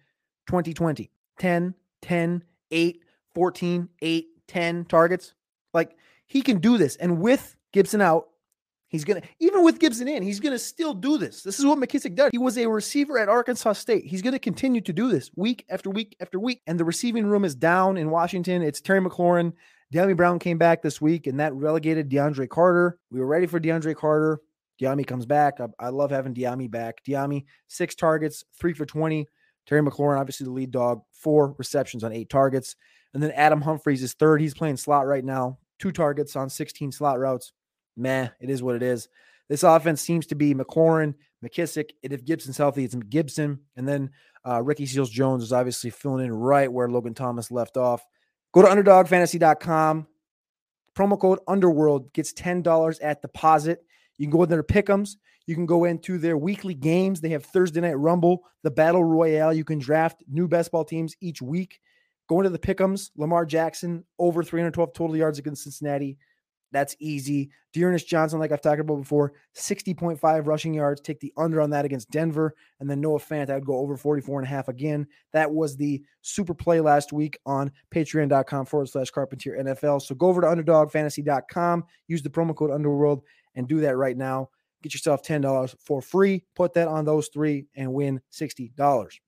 2020 0.49 1.11
10, 1.39 1.75
10, 2.03 2.45
8, 2.71 3.01
14, 3.35 3.89
8, 4.03 4.27
10 4.47 4.85
targets. 4.85 5.33
Like 5.73 5.97
he 6.27 6.43
can 6.43 6.59
do 6.59 6.77
this. 6.77 6.97
And 6.97 7.19
with 7.19 7.57
Gibson 7.73 8.03
out, 8.03 8.29
he's 8.93 9.05
going 9.05 9.21
to, 9.21 9.29
even 9.41 9.65
with 9.65 9.81
Gibson 9.81 10.07
in, 10.07 10.23
he's 10.23 10.39
going 10.39 10.53
to 10.53 10.59
still 10.59 10.95
do 10.95 11.19
this. 11.19 11.43
This 11.43 11.59
is 11.59 11.67
what 11.67 11.79
McKissic 11.79 12.15
does. 12.15 12.31
He 12.31 12.39
was 12.39 12.57
a 12.57 12.67
receiver 12.67 13.19
at 13.19 13.29
Arkansas 13.29 13.73
State. 13.73 14.05
He's 14.05 14.23
going 14.23 14.35
to 14.35 14.39
continue 14.39 14.81
to 14.83 14.93
do 14.93 15.11
this 15.11 15.31
week 15.35 15.65
after 15.69 15.91
week 15.91 16.17
after 16.21 16.39
week. 16.39 16.63
And 16.69 16.79
the 16.79 16.85
receiving 16.85 17.27
room 17.27 17.45
is 17.45 17.57
down 17.57 17.97
in 17.97 18.11
Washington. 18.11 18.63
It's 18.63 18.81
Terry 18.81 19.01
McLaurin 19.01 19.55
Dyami 19.93 20.17
Brown 20.17 20.39
came 20.39 20.57
back 20.57 20.81
this 20.81 21.03
week, 21.03 21.27
and 21.27 21.39
that 21.39 21.53
relegated 21.53 22.09
DeAndre 22.09 22.49
Carter. 22.49 22.99
We 23.11 23.21
were 23.21 23.27
ready 23.27 23.47
for 23.47 23.61
DeAndre 23.61 23.95
Carter. 23.95 24.41
Dyami 24.81 25.07
comes 25.07 25.27
back. 25.27 25.61
I, 25.61 25.67
I 25.79 25.89
love 25.91 26.11
having 26.11 26.35
Dyami 26.35 26.71
back. 26.71 27.05
Dyami, 27.05 27.45
six 27.69 27.95
targets, 27.95 28.43
three 28.59 28.73
for 28.73 28.87
20. 28.87 29.29
Terry 29.67 29.83
McLaurin, 29.83 30.19
obviously 30.19 30.45
the 30.45 30.51
lead 30.51 30.71
dog, 30.71 31.03
four 31.13 31.55
receptions 31.59 32.03
on 32.03 32.13
eight 32.13 32.31
targets. 32.31 32.75
And 33.13 33.23
then 33.23 33.33
Adam 33.33 33.61
Humphries 33.61 34.03
is 34.03 34.15
third. 34.15 34.41
He's 34.41 34.55
playing 34.55 34.79
slot 34.79 35.07
right 35.07 35.25
now, 35.25 35.59
two 35.79 35.93
targets 35.93 36.37
on 36.37 36.49
16 36.49 36.91
slot 36.93 37.19
routes. 37.19 37.53
Meh, 37.97 38.29
it 38.41 38.51
is 38.51 38.63
what 38.63 38.77
it 38.77 38.83
is. 38.83 39.09
This 39.49 39.63
offense 39.63 40.01
seems 40.01 40.27
to 40.29 40.35
be 40.35 40.55
McLaurin, 40.55 41.15
McKissic, 41.45 41.91
and 42.03 42.13
if 42.13 42.25
Gibson's 42.25 42.57
healthy, 42.57 42.85
it's 42.85 42.95
Gibson. 42.95 43.61
And 43.77 43.87
then 43.87 44.11
uh, 44.47 44.63
Ricky 44.63 44.87
Seals 44.87 45.11
Jones 45.11 45.43
is 45.43 45.53
obviously 45.53 45.91
filling 45.91 46.25
in 46.27 46.33
right 46.33 46.73
where 46.73 46.89
Logan 46.89 47.15
Thomas 47.15 47.51
left 47.51 47.77
off. 47.77 48.03
Go 48.53 48.63
to 48.63 48.69
underdogfantasy.com. 48.69 50.07
Promo 50.97 51.19
code 51.19 51.39
Underworld 51.49 52.13
gets 52.13 52.33
$10 52.33 52.99
at 53.03 53.23
deposit. 53.23 53.85
You 54.19 54.27
can 54.27 54.31
go 54.31 54.43
in 54.43 54.51
there 54.51 54.63
to 54.63 54.73
pick'ems. 54.73 55.17
You 55.47 55.55
can 55.55 55.67
go 55.67 55.85
into 55.85 56.19
their 56.19 56.37
weekly 56.37 56.75
games. 56.75 57.21
They 57.21 57.31
have 57.31 57.45
Thursday 57.45 57.81
Night 57.81 57.99
Rumble, 57.99 58.45
the 58.63 58.71
Battle 58.71 59.03
Royale. 59.03 59.53
You 59.53 59.65
can 59.65 59.79
draft 59.79 60.23
new 60.29 60.47
best 60.47 60.71
ball 60.71 60.85
teams 60.85 61.17
each 61.21 61.43
week. 61.43 61.81
Go 62.29 62.39
into 62.39 62.51
the 62.51 62.59
pick'ems. 62.59 63.11
Lamar 63.17 63.45
Jackson 63.45 64.05
over 64.19 64.43
312 64.43 64.93
total 64.93 65.17
yards 65.17 65.39
against 65.39 65.65
Cincinnati. 65.65 66.19
That's 66.73 66.97
easy. 66.99 67.51
D'Ernest 67.73 68.09
Johnson, 68.09 68.39
like 68.39 68.51
I've 68.51 68.61
talked 68.61 68.81
about 68.81 68.97
before, 68.97 69.35
60.5 69.55 70.47
rushing 70.47 70.75
yards. 70.75 71.01
Take 71.01 71.21
the 71.21 71.33
under 71.37 71.61
on 71.61 71.71
that 71.71 71.85
against 71.85 72.11
Denver. 72.11 72.55
And 72.81 72.91
then 72.91 73.01
Noah 73.01 73.19
Fant, 73.19 73.51
I 73.51 73.55
would 73.55 73.67
go 73.67 73.77
over 73.77 73.97
44 73.97 74.41
and 74.41 74.47
a 74.47 74.51
half 74.51 74.69
again. 74.69 75.07
That 75.33 75.51
was 75.51 75.77
the 75.77 76.03
super 76.23 76.55
play 76.55 76.81
last 76.81 77.13
week 77.13 77.39
on 77.47 77.71
patreon.com 77.95 78.67
forward 78.67 78.89
slash 78.89 79.11
carpentier 79.11 79.59
NFL. 79.63 80.03
So 80.03 80.15
go 80.15 80.29
over 80.29 80.41
to 80.41 80.47
underdogfantasy.com, 80.47 81.85
use 82.09 82.23
the 82.23 82.31
promo 82.31 82.57
code 82.57 82.71
underworld, 82.71 83.23
and 83.55 83.69
do 83.69 83.81
that 83.81 83.97
right 83.97 84.17
now. 84.17 84.49
Get 84.83 84.95
yourself 84.95 85.23
$10 85.23 85.77
for 85.79 86.03
free. 86.03 86.45
Put 86.57 86.75
that 86.75 86.89
on 86.89 87.05
those 87.05 87.29
three 87.29 87.67
and 87.77 87.93
win 87.93 88.21
$60. 88.33 89.19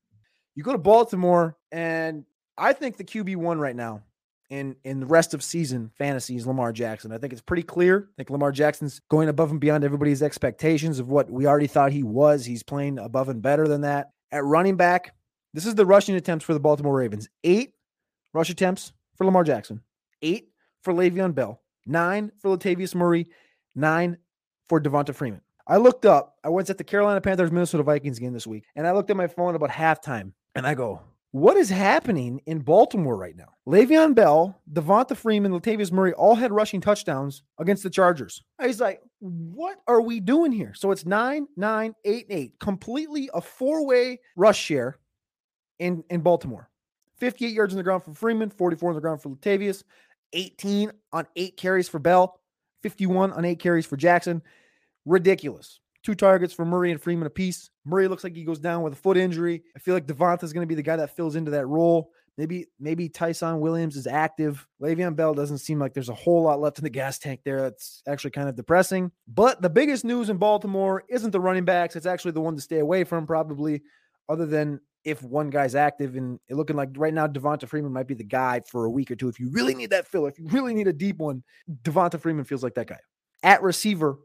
You 0.56 0.62
go 0.62 0.72
to 0.72 0.78
Baltimore, 0.78 1.56
and 1.70 2.24
I 2.56 2.72
think 2.72 2.96
the 2.96 3.04
QB1 3.04 3.58
right 3.58 3.76
now 3.76 4.02
in 4.50 4.76
in 4.84 5.00
the 5.00 5.06
rest 5.06 5.34
of 5.34 5.42
season 5.42 5.90
fantasy 5.96 6.36
is 6.36 6.46
Lamar 6.46 6.72
Jackson. 6.72 7.12
I 7.12 7.18
think 7.18 7.32
it's 7.32 7.42
pretty 7.42 7.62
clear. 7.62 8.08
I 8.12 8.14
think 8.16 8.30
Lamar 8.30 8.52
Jackson's 8.52 9.00
going 9.08 9.28
above 9.28 9.50
and 9.50 9.60
beyond 9.60 9.84
everybody's 9.84 10.22
expectations 10.22 10.98
of 10.98 11.08
what 11.08 11.30
we 11.30 11.46
already 11.46 11.66
thought 11.66 11.92
he 11.92 12.02
was. 12.02 12.44
He's 12.44 12.62
playing 12.62 12.98
above 12.98 13.28
and 13.28 13.42
better 13.42 13.66
than 13.66 13.82
that. 13.82 14.10
At 14.32 14.44
running 14.44 14.76
back, 14.76 15.14
this 15.52 15.66
is 15.66 15.74
the 15.74 15.86
rushing 15.86 16.16
attempts 16.16 16.44
for 16.44 16.54
the 16.54 16.60
Baltimore 16.60 16.96
Ravens. 16.96 17.28
Eight 17.42 17.72
rush 18.32 18.50
attempts 18.50 18.92
for 19.16 19.24
Lamar 19.24 19.44
Jackson. 19.44 19.80
Eight 20.22 20.48
for 20.82 20.92
Le'Veon 20.92 21.34
Bell. 21.34 21.60
Nine 21.86 22.32
for 22.38 22.56
Latavius 22.56 22.94
Murray. 22.94 23.26
Nine 23.74 24.18
for 24.68 24.80
Devonta 24.80 25.14
Freeman. 25.14 25.40
I 25.66 25.78
looked 25.78 26.04
up. 26.04 26.36
I 26.44 26.50
went 26.50 26.68
at 26.68 26.78
the 26.78 26.84
Carolina 26.84 27.20
Panthers 27.20 27.50
Minnesota 27.50 27.82
Vikings 27.82 28.18
game 28.18 28.32
this 28.32 28.46
week, 28.46 28.64
and 28.76 28.86
I 28.86 28.92
looked 28.92 29.10
at 29.10 29.16
my 29.16 29.26
phone 29.26 29.54
about 29.54 29.70
halftime, 29.70 30.32
and 30.54 30.66
I 30.66 30.74
go, 30.74 31.00
what 31.35 31.57
is 31.57 31.69
happening 31.69 32.41
in 32.47 32.61
Baltimore 32.61 33.17
right 33.17 33.37
now? 33.37 33.49
Le'Veon 33.67 34.14
Bell, 34.14 34.57
Devonta 34.73 35.17
Freeman, 35.17 35.50
Latavius 35.50 35.91
Murray 35.91 36.12
all 36.12 36.37
had 36.37 36.53
rushing 36.53 36.81
touchdowns 36.81 37.43
against 37.59 37.83
the 37.83 37.91
Chargers. 37.91 38.45
Was 38.61 38.81
like, 38.81 39.03
what 39.19 39.79
are 39.88 40.00
we 40.00 40.21
doing 40.21 40.53
here? 40.53 40.75
So 40.76 40.93
it's 40.93 41.05
nine, 41.05 41.49
nine, 41.57 41.97
eight, 42.05 42.26
eight, 42.31 42.53
completely 42.61 43.31
a 43.35 43.41
four-way 43.41 44.21
rush 44.37 44.61
share 44.61 45.00
in, 45.81 46.05
in 46.09 46.21
Baltimore. 46.21 46.71
58 47.19 47.53
yards 47.53 47.73
on 47.73 47.79
the 47.79 47.83
ground 47.83 48.05
for 48.05 48.14
Freeman, 48.14 48.49
44 48.49 48.91
on 48.91 48.95
the 48.95 49.00
ground 49.00 49.21
for 49.21 49.31
Latavius, 49.31 49.83
18 50.35 50.93
on 51.12 51.26
eight 51.35 51.57
carries 51.57 51.88
for 51.88 51.99
Bell, 51.99 52.38
51 52.85 53.33
on 53.33 53.45
eight 53.45 53.59
carries 53.59 53.87
for 53.87 53.97
Jackson. 53.97 54.41
Ridiculous. 55.05 55.81
Two 56.04 56.14
targets 56.14 56.52
for 56.52 56.66
Murray 56.66 56.90
and 56.90 57.00
Freeman 57.00 57.26
apiece. 57.26 57.70
Murray 57.87 58.08
looks 58.08 58.25
like 58.25 58.37
he 58.37 58.44
goes 58.44 58.58
down 58.58 58.82
with 58.82 58.92
a 58.92 58.96
foot 58.96 59.16
injury. 59.16 59.62
I 59.75 59.78
feel 59.78 59.94
like 59.94 60.06
Devonta 60.06 60.44
is 60.44 60.52
going 60.52 60.66
to 60.66 60.68
be 60.68 60.75
the 60.75 60.82
guy 60.82 60.96
that 60.96 61.16
fills 61.16 61.34
into 61.34 61.50
that 61.52 61.66
role. 61.66 62.11
Maybe 62.37 62.66
maybe 62.78 63.08
Ty'Son 63.08 63.61
Williams 63.61 63.96
is 63.96 64.06
active. 64.06 64.66
Le'Veon 64.82 65.16
Bell 65.16 65.34
doesn't 65.34 65.58
seem 65.58 65.78
like 65.78 65.94
there's 65.94 66.08
a 66.08 66.14
whole 66.14 66.42
lot 66.42 66.61
left 66.61 66.78
in 66.78 66.84
the 66.84 66.90
gas 66.90 67.18
tank 67.18 67.40
there. 67.44 67.62
That's 67.62 68.02
actually 68.06 68.32
kind 68.32 68.49
of 68.49 68.56
depressing. 68.56 69.12
But 69.28 69.62
the 69.62 69.70
biggest 69.70 70.04
news 70.04 70.28
in 70.28 70.37
Baltimore 70.37 71.04
isn't 71.08 71.30
the 71.30 71.40
running 71.40 71.64
backs. 71.64 71.96
It's 71.96 72.06
actually 72.06 72.32
the 72.32 72.40
one 72.40 72.56
to 72.56 72.61
stay 72.61 72.80
away 72.80 73.04
from, 73.04 73.26
probably, 73.26 73.82
other 74.28 74.46
than 74.46 74.80
if 75.04 75.23
one 75.23 75.49
guy's 75.49 75.75
active 75.75 76.16
and 76.16 76.40
looking 76.50 76.76
like 76.76 76.88
right 76.96 77.14
now 77.14 77.26
Devonta 77.26 77.68
Freeman 77.68 77.92
might 77.92 78.08
be 78.08 78.14
the 78.14 78.25
guy 78.25 78.61
for 78.68 78.84
a 78.84 78.90
week 78.90 79.11
or 79.11 79.16
two. 79.16 79.28
If 79.28 79.38
you 79.38 79.50
really 79.50 79.75
need 79.75 79.90
that 79.90 80.08
fill, 80.08 80.26
if 80.26 80.38
you 80.38 80.49
really 80.49 80.75
need 80.75 80.88
a 80.88 80.92
deep 80.92 81.18
one, 81.18 81.42
Devonta 81.82 82.20
Freeman 82.20 82.44
feels 82.44 82.62
like 82.62 82.75
that 82.75 82.88
guy. 82.88 82.99
At 83.42 83.62
receiver, 83.62 84.18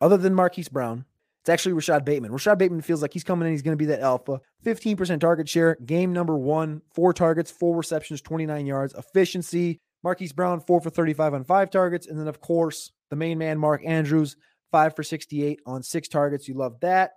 other 0.00 0.16
than 0.16 0.34
Marquise 0.34 0.68
Brown, 0.68 1.04
it's 1.42 1.48
actually 1.48 1.72
Rashod 1.72 2.04
Bateman. 2.04 2.30
Rashod 2.30 2.56
Bateman 2.56 2.82
feels 2.82 3.02
like 3.02 3.12
he's 3.12 3.24
coming 3.24 3.48
in. 3.48 3.52
He's 3.52 3.62
going 3.62 3.76
to 3.76 3.76
be 3.76 3.86
that 3.86 3.98
alpha. 3.98 4.40
15% 4.64 5.18
target 5.18 5.48
share. 5.48 5.76
Game 5.84 6.12
number 6.12 6.38
one, 6.38 6.82
four 6.94 7.12
targets, 7.12 7.50
four 7.50 7.76
receptions, 7.76 8.20
29 8.22 8.64
yards. 8.64 8.94
Efficiency. 8.94 9.80
Marquise 10.04 10.32
Brown, 10.32 10.60
four 10.60 10.80
for 10.80 10.90
35 10.90 11.34
on 11.34 11.44
five 11.44 11.70
targets. 11.70 12.06
And 12.06 12.16
then, 12.16 12.28
of 12.28 12.40
course, 12.40 12.92
the 13.10 13.16
main 13.16 13.38
man, 13.38 13.58
Mark 13.58 13.82
Andrews, 13.84 14.36
five 14.70 14.94
for 14.94 15.02
68 15.02 15.58
on 15.66 15.82
six 15.82 16.06
targets. 16.06 16.46
You 16.46 16.54
love 16.54 16.78
that. 16.80 17.14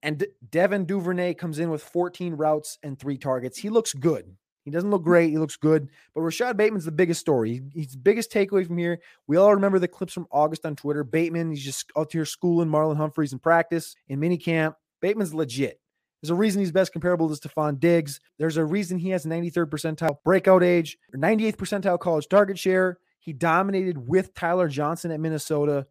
And 0.00 0.24
Devin 0.48 0.84
Duvernay 0.84 1.34
comes 1.34 1.58
in 1.58 1.70
with 1.70 1.82
14 1.82 2.34
routes 2.34 2.78
and 2.84 2.98
three 2.98 3.18
targets. 3.18 3.58
He 3.58 3.68
looks 3.68 3.94
good. 3.94 4.36
He 4.64 4.70
doesn't 4.70 4.90
look 4.90 5.02
great. 5.02 5.30
He 5.30 5.38
looks 5.38 5.56
good. 5.56 5.88
But 6.14 6.20
Rashod 6.22 6.56
Bateman's 6.56 6.84
the 6.84 6.92
biggest 6.92 7.20
story. 7.20 7.62
He's 7.72 7.92
the 7.92 7.98
biggest 7.98 8.30
takeaway 8.30 8.66
from 8.66 8.78
here. 8.78 9.00
We 9.26 9.36
all 9.36 9.54
remember 9.54 9.78
the 9.78 9.88
clips 9.88 10.12
from 10.12 10.26
August 10.30 10.66
on 10.66 10.76
Twitter. 10.76 11.02
Bateman, 11.02 11.50
he's 11.50 11.64
just 11.64 11.90
out 11.96 12.12
here 12.12 12.24
schooling 12.24 12.68
Marlon 12.68 12.96
Humphreys 12.96 13.32
in 13.32 13.38
practice, 13.38 13.94
in 14.08 14.20
minicamp. 14.20 14.74
Bateman's 15.00 15.34
legit. 15.34 15.80
There's 16.20 16.30
a 16.30 16.34
reason 16.34 16.60
he's 16.60 16.72
best 16.72 16.92
comparable 16.92 17.34
to 17.34 17.48
Stefon 17.48 17.80
Diggs. 17.80 18.20
There's 18.38 18.58
a 18.58 18.64
reason 18.64 18.98
he 18.98 19.10
has 19.10 19.24
93rd 19.24 19.70
percentile 19.70 20.16
breakout 20.22 20.62
age, 20.62 20.98
or 21.14 21.18
98th 21.18 21.56
percentile 21.56 21.98
college 21.98 22.28
target 22.28 22.58
share. 22.58 22.98
He 23.20 23.32
dominated 23.32 23.96
with 23.96 24.34
Tyler 24.34 24.68
Johnson 24.68 25.10
at 25.10 25.20
Minnesota, 25.20 25.86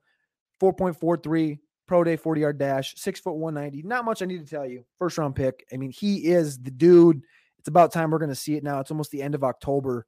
4.43 0.61 1.59
pro 1.87 2.03
day 2.03 2.15
40 2.15 2.41
yard 2.41 2.57
dash, 2.59 2.93
six 2.95 3.19
foot 3.19 3.33
190. 3.33 3.87
Not 3.87 4.05
much 4.05 4.21
I 4.21 4.25
need 4.25 4.45
to 4.45 4.49
tell 4.49 4.65
you. 4.65 4.85
First 4.99 5.17
round 5.17 5.35
pick. 5.35 5.65
I 5.73 5.77
mean, 5.77 5.91
he 5.91 6.27
is 6.27 6.59
the 6.59 6.69
dude 6.69 7.23
it's 7.59 7.67
about 7.67 7.91
time 7.91 8.09
we're 8.09 8.17
going 8.19 8.29
to 8.29 8.35
see 8.35 8.55
it 8.55 8.63
now. 8.63 8.79
It's 8.79 8.91
almost 8.91 9.11
the 9.11 9.21
end 9.21 9.35
of 9.35 9.43
October, 9.43 10.05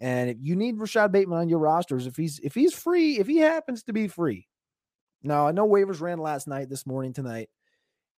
and 0.00 0.30
if 0.30 0.36
you 0.40 0.56
need 0.56 0.78
Rashod 0.78 1.12
Bateman 1.12 1.38
on 1.38 1.48
your 1.48 1.58
rosters 1.58 2.06
if 2.06 2.16
he's 2.16 2.38
if 2.40 2.54
he's 2.54 2.74
free, 2.74 3.18
if 3.18 3.26
he 3.26 3.38
happens 3.38 3.82
to 3.84 3.92
be 3.92 4.08
free. 4.08 4.46
Now 5.22 5.48
I 5.48 5.52
know 5.52 5.68
waivers 5.68 6.00
ran 6.00 6.18
last 6.18 6.46
night, 6.46 6.68
this 6.68 6.86
morning, 6.86 7.12
tonight. 7.12 7.48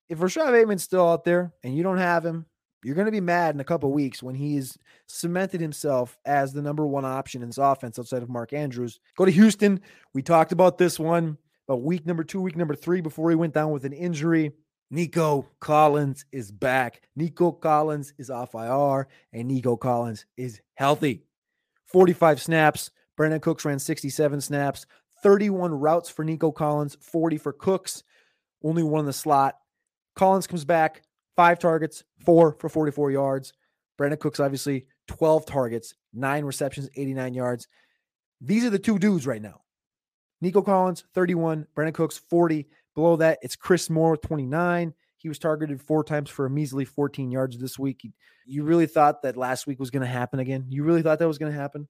If 0.09 0.21
Rashod 0.21 0.51
Bateman's 0.51 0.83
still 0.83 1.07
out 1.07 1.23
there 1.23 1.53
and 1.63 1.75
you 1.77 1.83
don't 1.83 1.99
have 1.99 2.25
him, 2.25 2.45
you're 2.83 2.95
going 2.95 3.05
to 3.05 3.11
be 3.11 3.21
mad 3.21 3.55
in 3.55 3.61
a 3.61 3.65
couple 3.65 3.91
weeks 3.91 4.23
when 4.23 4.35
he's 4.35 4.77
cemented 5.07 5.61
himself 5.61 6.17
as 6.25 6.53
the 6.53 6.61
number 6.61 6.87
one 6.87 7.05
option 7.05 7.41
in 7.41 7.49
this 7.49 7.57
offense 7.57 7.99
outside 7.99 8.23
of 8.23 8.29
Mark 8.29 8.53
Andrews. 8.53 8.99
Go 9.17 9.25
to 9.25 9.31
Houston. 9.31 9.81
We 10.13 10.21
talked 10.21 10.51
about 10.51 10.77
this 10.77 10.97
one 10.97 11.37
about 11.67 11.83
week 11.83 12.05
number 12.05 12.23
two, 12.23 12.41
week 12.41 12.55
number 12.55 12.75
three 12.75 13.01
before 13.01 13.29
he 13.29 13.35
went 13.35 13.53
down 13.53 13.71
with 13.71 13.85
an 13.85 13.93
injury. 13.93 14.51
Nico 14.91 15.45
Collins 15.59 16.25
is 16.31 16.51
back. 16.51 17.01
Nico 17.15 17.51
Collins 17.51 18.13
is 18.17 18.29
off 18.29 18.55
IR, 18.55 19.07
and 19.31 19.47
Nico 19.47 19.77
Collins 19.77 20.25
is 20.35 20.61
healthy. 20.73 21.23
45 21.85 22.41
snaps. 22.41 22.91
Brandin 23.17 23.41
Cooks 23.41 23.65
ran 23.65 23.79
67 23.79 24.41
snaps. 24.41 24.85
31 25.21 25.73
routes 25.73 26.09
for 26.09 26.23
Nico 26.23 26.51
Collins, 26.51 26.97
40 27.01 27.37
for 27.37 27.53
Cooks. 27.53 28.03
Only 28.63 28.83
one 28.83 29.01
in 29.01 29.05
the 29.05 29.13
slot. 29.13 29.57
Collins 30.15 30.47
comes 30.47 30.65
back, 30.65 31.03
five 31.35 31.59
targets, 31.59 32.03
four 32.25 32.55
for 32.59 32.69
44 32.69 33.11
yards. 33.11 33.53
Brandin 33.99 34.19
Cooks, 34.19 34.39
obviously, 34.39 34.87
12 35.07 35.45
targets, 35.45 35.93
nine 36.13 36.45
receptions, 36.45 36.89
89 36.95 37.33
yards. 37.33 37.67
These 38.41 38.63
are 38.63 38.69
the 38.69 38.79
two 38.79 38.97
dudes 38.97 39.27
right 39.27 39.41
now. 39.41 39.61
Nico 40.41 40.61
Collins, 40.61 41.03
31. 41.13 41.67
Brandin 41.75 41.93
Cooks, 41.93 42.17
40. 42.17 42.67
Below 42.99 43.15
that, 43.15 43.39
it's 43.41 43.55
Chris 43.55 43.89
Moore, 43.89 44.17
29. 44.17 44.93
He 45.15 45.29
was 45.29 45.39
targeted 45.39 45.81
four 45.81 46.03
times 46.03 46.29
for 46.29 46.45
a 46.45 46.49
measly 46.49 46.83
14 46.83 47.31
yards 47.31 47.57
this 47.57 47.79
week. 47.79 48.05
You 48.45 48.63
really 48.63 48.87
thought 48.87 49.21
that 49.21 49.37
last 49.37 49.65
week 49.65 49.79
was 49.79 49.89
going 49.89 50.01
to 50.01 50.05
happen 50.05 50.41
again? 50.41 50.65
You 50.67 50.83
really 50.83 51.01
thought 51.01 51.17
that 51.19 51.27
was 51.29 51.37
going 51.37 51.53
to 51.53 51.57
happen? 51.57 51.87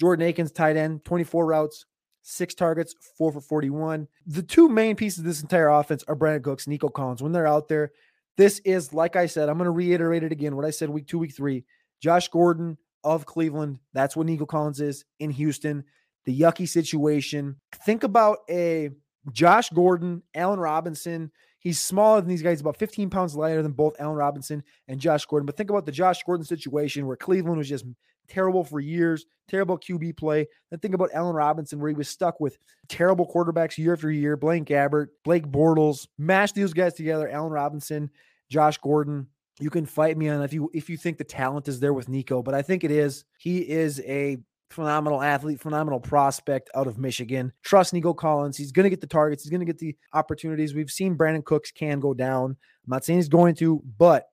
Jordan 0.00 0.26
Akins, 0.26 0.50
tight 0.50 0.76
end, 0.76 1.04
24 1.04 1.46
routes, 1.46 1.86
six 2.22 2.52
targets, 2.52 2.96
four 3.16 3.30
for 3.30 3.40
41. 3.40 4.08
The 4.26 4.42
two 4.42 4.68
main 4.68 4.96
pieces 4.96 5.20
of 5.20 5.24
this 5.24 5.40
entire 5.40 5.68
offense 5.68 6.02
are 6.08 6.16
Brandin 6.16 6.42
Cooks, 6.42 6.66
Nico 6.66 6.88
Collins. 6.88 7.22
When 7.22 7.30
they're 7.30 7.46
out 7.46 7.68
there, 7.68 7.92
this 8.36 8.58
is, 8.64 8.92
like 8.92 9.14
I 9.14 9.26
said, 9.26 9.48
I'm 9.48 9.56
going 9.56 9.66
to 9.66 9.70
reiterate 9.70 10.24
it 10.24 10.32
again 10.32 10.56
what 10.56 10.64
I 10.64 10.70
said 10.70 10.90
week 10.90 11.06
two, 11.06 11.20
week 11.20 11.36
three. 11.36 11.64
Josh 12.02 12.26
Gordon 12.26 12.76
of 13.04 13.24
Cleveland. 13.24 13.78
That's 13.92 14.16
what 14.16 14.26
Nico 14.26 14.46
Collins 14.46 14.80
is 14.80 15.04
in 15.20 15.30
Houston. 15.30 15.84
The 16.24 16.40
yucky 16.40 16.68
situation. 16.68 17.54
Think 17.86 18.02
about 18.02 18.38
a 18.50 18.90
Josh 19.32 19.70
Gordon, 19.70 20.22
Allen 20.34 20.60
Robinson. 20.60 21.30
He's 21.58 21.80
smaller 21.80 22.20
than 22.20 22.30
these 22.30 22.42
guys, 22.42 22.60
about 22.60 22.78
15 22.78 23.10
pounds 23.10 23.36
lighter 23.36 23.62
than 23.62 23.72
both 23.72 23.94
Allen 23.98 24.16
Robinson 24.16 24.62
and 24.88 24.98
Josh 24.98 25.26
Gordon. 25.26 25.46
But 25.46 25.56
think 25.56 25.70
about 25.70 25.84
the 25.84 25.92
Josh 25.92 26.22
Gordon 26.22 26.44
situation 26.44 27.06
where 27.06 27.16
Cleveland 27.16 27.58
was 27.58 27.68
just 27.68 27.84
terrible 28.28 28.64
for 28.64 28.80
years, 28.80 29.26
terrible 29.48 29.78
QB 29.78 30.16
play. 30.16 30.46
Then 30.70 30.80
think 30.80 30.94
about 30.94 31.10
Allen 31.12 31.34
Robinson, 31.34 31.78
where 31.78 31.90
he 31.90 31.94
was 31.94 32.08
stuck 32.08 32.40
with 32.40 32.56
terrible 32.88 33.30
quarterbacks 33.30 33.76
year 33.76 33.92
after 33.92 34.10
year. 34.10 34.36
Blaine 34.36 34.64
Gabbert, 34.64 35.08
Blake 35.24 35.46
Bortles, 35.46 36.06
mash 36.16 36.52
these 36.52 36.72
guys 36.72 36.94
together. 36.94 37.28
Allen 37.28 37.52
Robinson, 37.52 38.10
Josh 38.48 38.78
Gordon. 38.78 39.26
You 39.58 39.68
can 39.68 39.84
fight 39.84 40.16
me 40.16 40.30
on 40.30 40.42
if 40.42 40.54
you 40.54 40.70
if 40.72 40.88
you 40.88 40.96
think 40.96 41.18
the 41.18 41.24
talent 41.24 41.68
is 41.68 41.80
there 41.80 41.92
with 41.92 42.08
Nico, 42.08 42.42
but 42.42 42.54
I 42.54 42.62
think 42.62 42.82
it 42.82 42.90
is. 42.90 43.24
He 43.38 43.58
is 43.58 44.00
a 44.06 44.38
phenomenal 44.70 45.22
athlete, 45.22 45.60
phenomenal 45.60 46.00
prospect 46.00 46.70
out 46.74 46.86
of 46.86 46.98
Michigan. 46.98 47.52
Trust 47.62 47.92
Nico 47.92 48.14
Collins. 48.14 48.56
He's 48.56 48.72
going 48.72 48.84
to 48.84 48.90
get 48.90 49.00
the 49.00 49.06
targets. 49.06 49.42
He's 49.42 49.50
going 49.50 49.60
to 49.60 49.66
get 49.66 49.78
the 49.78 49.96
opportunities. 50.12 50.74
We've 50.74 50.90
seen 50.90 51.16
Brandin 51.16 51.44
Cooks 51.44 51.72
can 51.72 52.00
go 52.00 52.14
down. 52.14 52.50
I'm 52.50 52.90
not 52.90 53.04
saying 53.04 53.18
he's 53.18 53.28
going 53.28 53.56
to, 53.56 53.82
but 53.98 54.26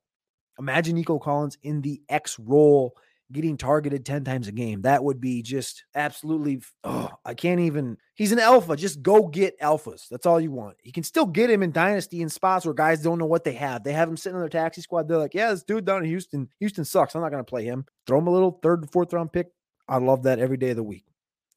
imagine 0.60 0.96
Nico 0.96 1.20
Collins 1.20 1.58
in 1.64 1.82
the 1.82 2.02
X 2.10 2.40
role 2.40 2.96
getting 3.32 3.58
targeted 3.58 4.06
10 4.06 4.24
times 4.24 4.48
a 4.48 4.52
game. 4.52 4.84
That 4.84 5.04
would 5.04 5.20
be 5.20 5.42
just 5.42 5.84
absolutely, 5.96 6.62
oh, 6.84 7.12
I 7.26 7.34
can't 7.34 7.60
even. 7.60 7.98
He's 8.16 8.32
an 8.32 8.40
alpha. 8.40 8.76
Just 8.78 9.02
go 9.02 9.28
get 9.28 9.60
alphas. 9.60 10.08
That's 10.10 10.26
all 10.26 10.40
you 10.40 10.52
want. 10.52 10.78
You 10.84 10.94
can 10.94 11.04
still 11.04 11.26
get 11.26 11.50
him 11.50 11.62
in 11.62 11.72
dynasty 11.72 12.22
in 12.22 12.30
spots 12.30 12.66
where 12.66 12.74
guys 12.74 13.02
don't 13.02 13.20
know 13.20 13.26
what 13.26 13.44
they 13.44 13.54
have. 13.54 13.84
They 13.84 13.94
have 13.94 14.08
him 14.08 14.18
sitting 14.18 14.36
on 14.36 14.42
their 14.42 14.50
taxi 14.50 14.82
squad. 14.82 15.08
They're 15.08 15.18
like, 15.18 15.34
yeah, 15.34 15.52
this 15.52 15.64
dude 15.64 15.86
down 15.86 16.04
in 16.04 16.10
Houston, 16.10 16.48
Houston 16.60 16.86
sucks. 16.86 17.16
I'm 17.16 17.22
not 17.22 17.32
going 17.32 17.44
to 17.44 17.50
play 17.50 17.66
him. 17.66 17.86
Throw 18.06 18.20
him 18.20 18.28
a 18.28 18.32
little 18.32 18.60
third, 18.64 18.90
fourth 18.92 19.12
round 19.12 19.34
pick 19.34 19.48
I 19.88 19.98
love 19.98 20.24
that 20.24 20.40
every 20.40 20.58
day 20.58 20.72
of 20.72 20.76
the 20.76 20.84
week. 20.84 21.06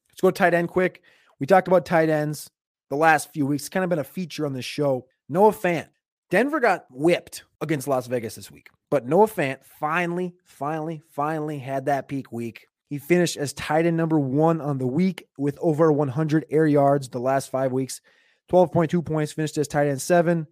Let's 0.09 0.21
go 0.21 0.31
tight 0.31 0.53
end 0.53 0.69
quick. 0.69 1.01
We 1.39 1.47
talked 1.47 1.67
about 1.67 1.85
tight 1.85 2.09
ends 2.09 2.49
the 2.89 2.95
last 2.95 3.33
few 3.33 3.45
weeks. 3.45 3.69
Kind 3.69 3.83
of 3.83 3.89
been 3.89 3.99
a 3.99 4.03
feature 4.03 4.45
on 4.45 4.53
this 4.53 4.65
show. 4.65 5.07
Noah 5.27 5.51
Fant. 5.51 5.87
Denver 6.29 6.59
got 6.59 6.85
whipped 6.89 7.43
against 7.59 7.87
Las 7.87 8.07
Vegas 8.07 8.35
this 8.35 8.49
week, 8.49 8.69
but 8.89 9.05
Noah 9.05 9.27
Fant 9.27 9.65
finally, 9.65 10.33
finally, 10.45 11.01
finally 11.09 11.59
had 11.59 11.85
that 11.85 12.07
peak 12.07 12.31
week. 12.31 12.67
He 12.87 12.97
finished 12.97 13.37
as 13.37 13.53
tight 13.53 13.85
end 13.85 13.97
number 13.97 14.19
one 14.19 14.61
on 14.61 14.77
the 14.77 14.87
week 14.87 15.27
with 15.37 15.57
over 15.61 15.91
100 15.91 16.45
air 16.49 16.67
yards 16.67 17.09
the 17.09 17.19
last 17.19 17.49
five 17.49 17.71
weeks. 17.71 18.01
12.2 18.49 19.05
points, 19.05 19.31
finished 19.31 19.57
as 19.57 19.67
tight 19.67 19.87
end 19.87 20.01
seven, 20.01 20.45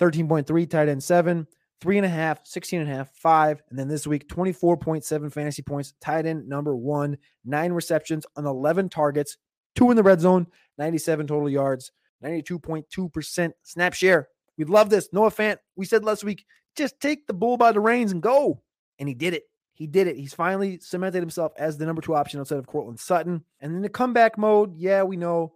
13.3 0.00 0.68
tight 0.68 0.88
end 0.88 1.02
seven, 1.02 1.46
three 1.84 1.98
and 1.98 2.06
a 2.06 2.08
half, 2.08 2.40
16 2.44 2.80
and 2.80 2.90
a 2.90 2.94
half, 2.94 3.10
five. 3.10 3.62
And 3.68 3.78
then 3.78 3.88
this 3.88 4.06
week, 4.06 4.26
24.7 4.26 5.30
fantasy 5.30 5.60
points, 5.60 5.92
tight 6.00 6.24
end 6.24 6.48
number 6.48 6.74
one, 6.74 7.18
nine 7.44 7.74
receptions 7.74 8.24
on 8.36 8.46
11 8.46 8.88
targets, 8.88 9.36
two 9.74 9.90
in 9.90 9.96
the 9.98 10.02
red 10.02 10.18
zone, 10.18 10.46
97 10.78 11.26
total 11.26 11.50
yards, 11.50 11.92
92.2% 12.24 13.52
snap 13.64 13.92
share. 13.92 14.28
We 14.56 14.64
love 14.64 14.88
this. 14.88 15.10
Noah 15.12 15.30
Fant, 15.30 15.58
we 15.76 15.84
said 15.84 16.04
last 16.04 16.24
week, 16.24 16.46
just 16.74 16.98
take 17.00 17.26
the 17.26 17.34
bull 17.34 17.58
by 17.58 17.70
the 17.70 17.80
reins 17.80 18.12
and 18.12 18.22
go. 18.22 18.62
And 18.98 19.06
he 19.06 19.14
did 19.14 19.34
it. 19.34 19.42
He 19.74 19.86
did 19.86 20.06
it. 20.06 20.16
He's 20.16 20.32
finally 20.32 20.78
cemented 20.80 21.20
himself 21.20 21.52
as 21.58 21.76
the 21.76 21.84
number 21.84 22.00
two 22.00 22.14
option 22.14 22.40
outside 22.40 22.60
of 22.60 22.66
Courtland 22.66 22.98
Sutton. 22.98 23.44
And 23.60 23.76
in 23.76 23.82
the 23.82 23.90
comeback 23.90 24.38
mode, 24.38 24.74
yeah, 24.78 25.02
we 25.02 25.18
know. 25.18 25.52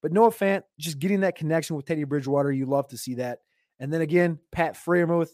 But 0.00 0.12
Noah 0.12 0.30
Fant, 0.30 0.62
just 0.78 1.00
getting 1.00 1.22
that 1.22 1.34
connection 1.34 1.74
with 1.74 1.86
Teddy 1.86 2.04
Bridgewater, 2.04 2.52
you 2.52 2.66
love 2.66 2.86
to 2.90 2.96
see 2.96 3.14
that. 3.14 3.40
And 3.80 3.92
then 3.92 4.00
again, 4.00 4.38
Pat 4.52 4.76
Freiermuth 4.76 5.30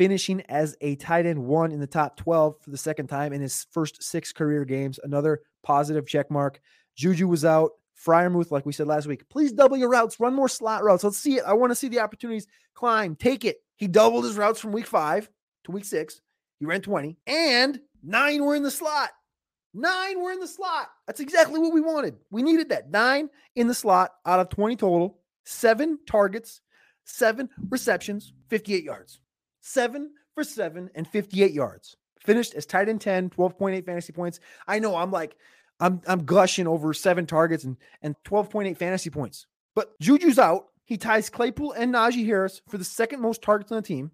finishing 0.00 0.40
as 0.48 0.74
a 0.80 0.94
tight 0.96 1.26
end 1.26 1.38
one 1.38 1.70
in 1.72 1.78
the 1.78 1.86
top 1.86 2.16
12 2.16 2.58
for 2.58 2.70
the 2.70 2.78
second 2.78 3.06
time 3.06 3.34
in 3.34 3.40
his 3.42 3.66
first 3.70 4.02
six 4.02 4.32
career 4.32 4.64
games. 4.64 4.98
Another 5.04 5.42
positive 5.62 6.06
check 6.06 6.30
mark. 6.30 6.58
Juju 6.96 7.28
was 7.28 7.44
out. 7.44 7.72
Freiermuth, 8.02 8.50
like 8.50 8.64
we 8.64 8.72
said 8.72 8.86
last 8.86 9.06
week, 9.06 9.28
please 9.28 9.52
double 9.52 9.76
your 9.76 9.90
routes, 9.90 10.18
run 10.18 10.32
more 10.32 10.48
slot 10.48 10.82
routes. 10.82 11.04
Let's 11.04 11.18
see 11.18 11.36
it. 11.36 11.44
I 11.46 11.52
want 11.52 11.70
to 11.70 11.74
see 11.74 11.88
the 11.88 12.00
opportunities 12.00 12.46
climb, 12.72 13.14
take 13.14 13.44
it. 13.44 13.58
He 13.76 13.88
doubled 13.88 14.24
his 14.24 14.38
routes 14.38 14.58
from 14.58 14.72
week 14.72 14.86
five 14.86 15.28
to 15.64 15.70
week 15.70 15.84
six. 15.84 16.22
He 16.60 16.64
ran 16.64 16.80
20, 16.80 17.18
and 17.26 17.78
nine 18.02 18.42
were 18.42 18.54
in 18.54 18.62
the 18.62 18.70
slot. 18.70 19.10
Nine 19.74 20.18
were 20.22 20.32
in 20.32 20.40
the 20.40 20.48
slot. 20.48 20.88
That's 21.06 21.20
exactly 21.20 21.60
what 21.60 21.74
we 21.74 21.82
wanted. 21.82 22.16
We 22.30 22.42
needed 22.42 22.70
that. 22.70 22.90
Nine 22.90 23.28
in 23.54 23.68
the 23.68 23.74
slot 23.74 24.12
out 24.24 24.40
of 24.40 24.48
20 24.48 24.76
total, 24.76 25.18
seven 25.44 25.98
targets, 26.06 26.62
seven 27.04 27.50
receptions, 27.68 28.32
58 28.48 28.82
yards. 28.82 29.20
Seven 29.60 30.10
for 30.34 30.44
seven 30.44 30.90
and 30.94 31.06
58 31.06 31.52
yards. 31.52 31.96
Finished 32.20 32.54
as 32.54 32.66
tight 32.66 32.88
end 32.88 33.00
10, 33.00 33.30
12.8 33.30 33.84
fantasy 33.84 34.12
points. 34.12 34.40
I 34.68 34.78
know 34.78 34.96
I'm 34.96 35.10
like, 35.10 35.36
I'm 35.80 36.02
I'm 36.06 36.24
gushing 36.24 36.66
over 36.66 36.92
seven 36.92 37.26
targets 37.26 37.64
and, 37.64 37.76
and 38.02 38.14
12.8 38.24 38.76
fantasy 38.76 39.10
points. 39.10 39.46
But 39.74 39.98
Juju's 40.00 40.38
out. 40.38 40.66
He 40.84 40.96
ties 40.96 41.30
Claypool 41.30 41.72
and 41.72 41.94
Najee 41.94 42.26
Harris 42.26 42.60
for 42.68 42.76
the 42.76 42.84
second 42.84 43.20
most 43.20 43.42
targets 43.42 43.70
on 43.70 43.76
the 43.76 43.82
team, 43.82 44.10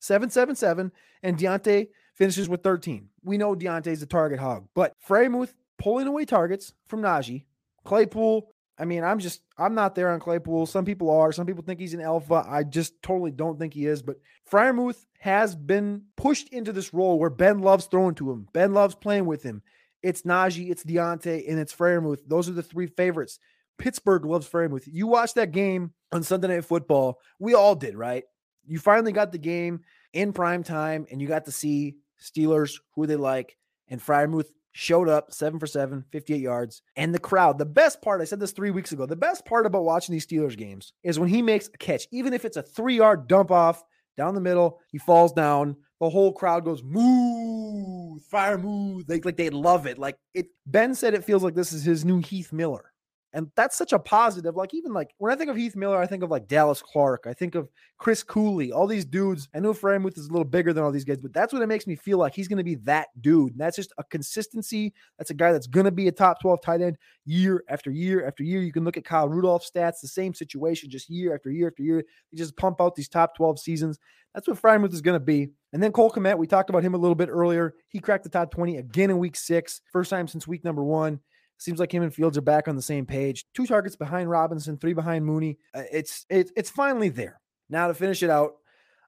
777, 0.00 0.90
and 1.22 1.36
Diontae 1.36 1.88
finishes 2.14 2.48
with 2.48 2.62
13. 2.62 3.08
We 3.22 3.36
know 3.36 3.54
Diontae's 3.54 4.02
a 4.02 4.06
target 4.06 4.38
hog, 4.38 4.66
but 4.74 4.94
Freiermuth 5.06 5.52
pulling 5.78 6.06
away 6.06 6.24
targets 6.24 6.72
from 6.86 7.02
Najee. 7.02 7.44
Claypool, 7.84 8.53
I 8.78 8.84
mean, 8.84 9.04
I'm 9.04 9.18
just 9.18 9.40
I'm 9.56 9.74
not 9.74 9.94
there 9.94 10.10
on 10.10 10.20
Claypool. 10.20 10.66
Some 10.66 10.84
people 10.84 11.10
are. 11.10 11.32
Some 11.32 11.46
people 11.46 11.62
think 11.62 11.78
he's 11.78 11.94
an 11.94 12.00
alpha. 12.00 12.44
I 12.46 12.64
just 12.64 13.00
totally 13.02 13.30
don't 13.30 13.58
think 13.58 13.72
he 13.72 13.86
is. 13.86 14.02
But 14.02 14.16
Freiermuth 14.50 15.06
has 15.20 15.54
been 15.54 16.02
pushed 16.16 16.48
into 16.48 16.72
this 16.72 16.92
role 16.92 17.18
where 17.18 17.30
Ben 17.30 17.60
loves 17.60 17.86
throwing 17.86 18.14
to 18.16 18.30
him. 18.30 18.48
Ben 18.52 18.74
loves 18.74 18.94
playing 18.94 19.26
with 19.26 19.42
him. 19.42 19.62
It's 20.02 20.22
Najee, 20.22 20.70
it's 20.70 20.84
Diontae, 20.84 21.48
and 21.48 21.58
it's 21.58 21.74
Freiermuth. 21.74 22.20
Those 22.26 22.48
are 22.48 22.52
the 22.52 22.62
three 22.62 22.88
favorites. 22.88 23.38
Pittsburgh 23.78 24.24
loves 24.24 24.48
Freiermuth. 24.48 24.86
You 24.86 25.06
watched 25.06 25.36
that 25.36 25.52
game 25.52 25.92
on 26.12 26.22
Sunday 26.22 26.48
Night 26.48 26.64
Football. 26.64 27.18
We 27.38 27.54
all 27.54 27.74
did, 27.74 27.96
right? 27.96 28.24
You 28.66 28.78
finally 28.78 29.12
got 29.12 29.32
the 29.32 29.38
game 29.38 29.80
in 30.12 30.32
prime 30.32 30.62
time, 30.62 31.06
and 31.10 31.20
you 31.20 31.28
got 31.28 31.46
to 31.46 31.52
see 31.52 31.96
Steelers 32.20 32.80
who 32.94 33.06
they 33.06 33.16
like. 33.16 33.56
And 33.88 34.00
Freiermuth 34.00 34.48
showed 34.74 35.08
up 35.08 35.32
seven 35.32 35.58
for 35.58 35.66
seven, 35.66 36.04
58 36.10 36.40
yards. 36.40 36.82
And 36.96 37.14
the 37.14 37.20
crowd, 37.20 37.58
the 37.58 37.64
best 37.64 38.02
part, 38.02 38.20
I 38.20 38.24
said 38.24 38.40
this 38.40 38.52
three 38.52 38.72
weeks 38.72 38.92
ago, 38.92 39.06
the 39.06 39.16
best 39.16 39.46
part 39.46 39.66
about 39.66 39.84
watching 39.84 40.12
these 40.12 40.26
Steelers 40.26 40.56
games 40.58 40.92
is 41.02 41.18
when 41.18 41.28
he 41.28 41.40
makes 41.40 41.68
a 41.68 41.78
catch, 41.78 42.06
even 42.10 42.34
if 42.34 42.44
it's 42.44 42.56
a 42.56 42.62
three 42.62 42.96
yard 42.96 43.28
dump 43.28 43.50
off 43.50 43.82
down 44.16 44.34
the 44.34 44.40
middle, 44.40 44.80
he 44.90 44.98
falls 44.98 45.32
down. 45.32 45.76
The 46.00 46.10
whole 46.10 46.32
crowd 46.32 46.64
goes 46.64 46.82
moo, 46.82 48.18
fire 48.30 48.58
moo. 48.58 49.02
They 49.04 49.20
like 49.20 49.36
they 49.36 49.48
love 49.48 49.86
it. 49.86 49.96
Like 49.96 50.18
it. 50.34 50.48
Ben 50.66 50.94
said 50.94 51.14
it 51.14 51.24
feels 51.24 51.42
like 51.42 51.54
this 51.54 51.72
is 51.72 51.84
his 51.84 52.04
new 52.04 52.18
Heath 52.18 52.52
Miller. 52.52 52.92
And 53.34 53.50
that's 53.56 53.76
such 53.76 53.92
a 53.92 53.98
positive. 53.98 54.54
Like, 54.54 54.72
even 54.74 54.92
like 54.92 55.12
when 55.18 55.32
I 55.32 55.36
think 55.36 55.50
of 55.50 55.56
Heath 55.56 55.74
Miller, 55.74 55.98
I 55.98 56.06
think 56.06 56.22
of 56.22 56.30
like 56.30 56.46
Dallas 56.46 56.80
Clark. 56.80 57.24
I 57.26 57.34
think 57.34 57.56
of 57.56 57.68
Chris 57.98 58.22
Cooley, 58.22 58.70
all 58.70 58.86
these 58.86 59.04
dudes. 59.04 59.48
I 59.52 59.58
know 59.58 59.74
Freiermuth 59.74 60.16
is 60.16 60.28
a 60.28 60.30
little 60.30 60.44
bigger 60.44 60.72
than 60.72 60.84
all 60.84 60.92
these 60.92 61.04
guys, 61.04 61.20
but 61.20 61.32
that's 61.32 61.52
what 61.52 61.60
it 61.60 61.66
makes 61.66 61.88
me 61.88 61.96
feel 61.96 62.16
like 62.16 62.32
he's 62.32 62.46
going 62.46 62.58
to 62.58 62.64
be 62.64 62.76
that 62.76 63.08
dude. 63.20 63.50
And 63.50 63.60
that's 63.60 63.74
just 63.74 63.92
a 63.98 64.04
consistency. 64.04 64.94
That's 65.18 65.30
a 65.30 65.34
guy 65.34 65.50
that's 65.50 65.66
going 65.66 65.84
to 65.84 65.90
be 65.90 66.06
a 66.06 66.12
top 66.12 66.40
12 66.40 66.62
tight 66.62 66.80
end 66.80 66.96
year 67.26 67.64
after 67.68 67.90
year 67.90 68.24
after 68.24 68.44
year. 68.44 68.62
You 68.62 68.72
can 68.72 68.84
look 68.84 68.96
at 68.96 69.04
Kyle 69.04 69.28
Rudolph's 69.28 69.68
stats, 69.68 70.00
the 70.00 70.06
same 70.06 70.32
situation, 70.32 70.88
just 70.88 71.10
year 71.10 71.34
after 71.34 71.50
year 71.50 71.66
after 71.66 71.82
year. 71.82 72.04
They 72.30 72.38
just 72.38 72.56
pump 72.56 72.80
out 72.80 72.94
these 72.94 73.08
top 73.08 73.36
12 73.36 73.58
seasons. 73.58 73.98
That's 74.32 74.46
what 74.46 74.62
Freiermuth 74.62 74.92
is 74.92 75.00
going 75.00 75.18
to 75.18 75.24
be. 75.24 75.50
And 75.72 75.82
then 75.82 75.90
Cole 75.90 76.10
Kmet, 76.10 76.38
we 76.38 76.46
talked 76.46 76.70
about 76.70 76.84
him 76.84 76.94
a 76.94 76.98
little 76.98 77.14
bit 77.16 77.28
earlier. 77.28 77.74
He 77.88 77.98
cracked 77.98 78.22
the 78.22 78.30
top 78.30 78.52
20 78.52 78.76
again 78.76 79.10
in 79.10 79.18
week 79.18 79.34
six, 79.34 79.80
first 79.92 80.10
time 80.10 80.28
since 80.28 80.46
week 80.46 80.62
number 80.62 80.84
one. 80.84 81.18
Seems 81.58 81.78
like 81.78 81.92
him 81.92 82.02
and 82.02 82.14
Fields 82.14 82.36
are 82.36 82.42
back 82.42 82.68
on 82.68 82.76
the 82.76 82.82
same 82.82 83.06
page. 83.06 83.46
Two 83.54 83.66
targets 83.66 83.96
behind 83.96 84.28
Robinson, 84.28 84.76
three 84.76 84.92
behind 84.92 85.24
Mooney. 85.24 85.58
Uh, 85.74 85.82
it's 85.92 86.26
it, 86.28 86.50
it's 86.56 86.70
finally 86.70 87.08
there. 87.08 87.40
Now 87.70 87.86
to 87.86 87.94
finish 87.94 88.22
it 88.22 88.30
out, 88.30 88.54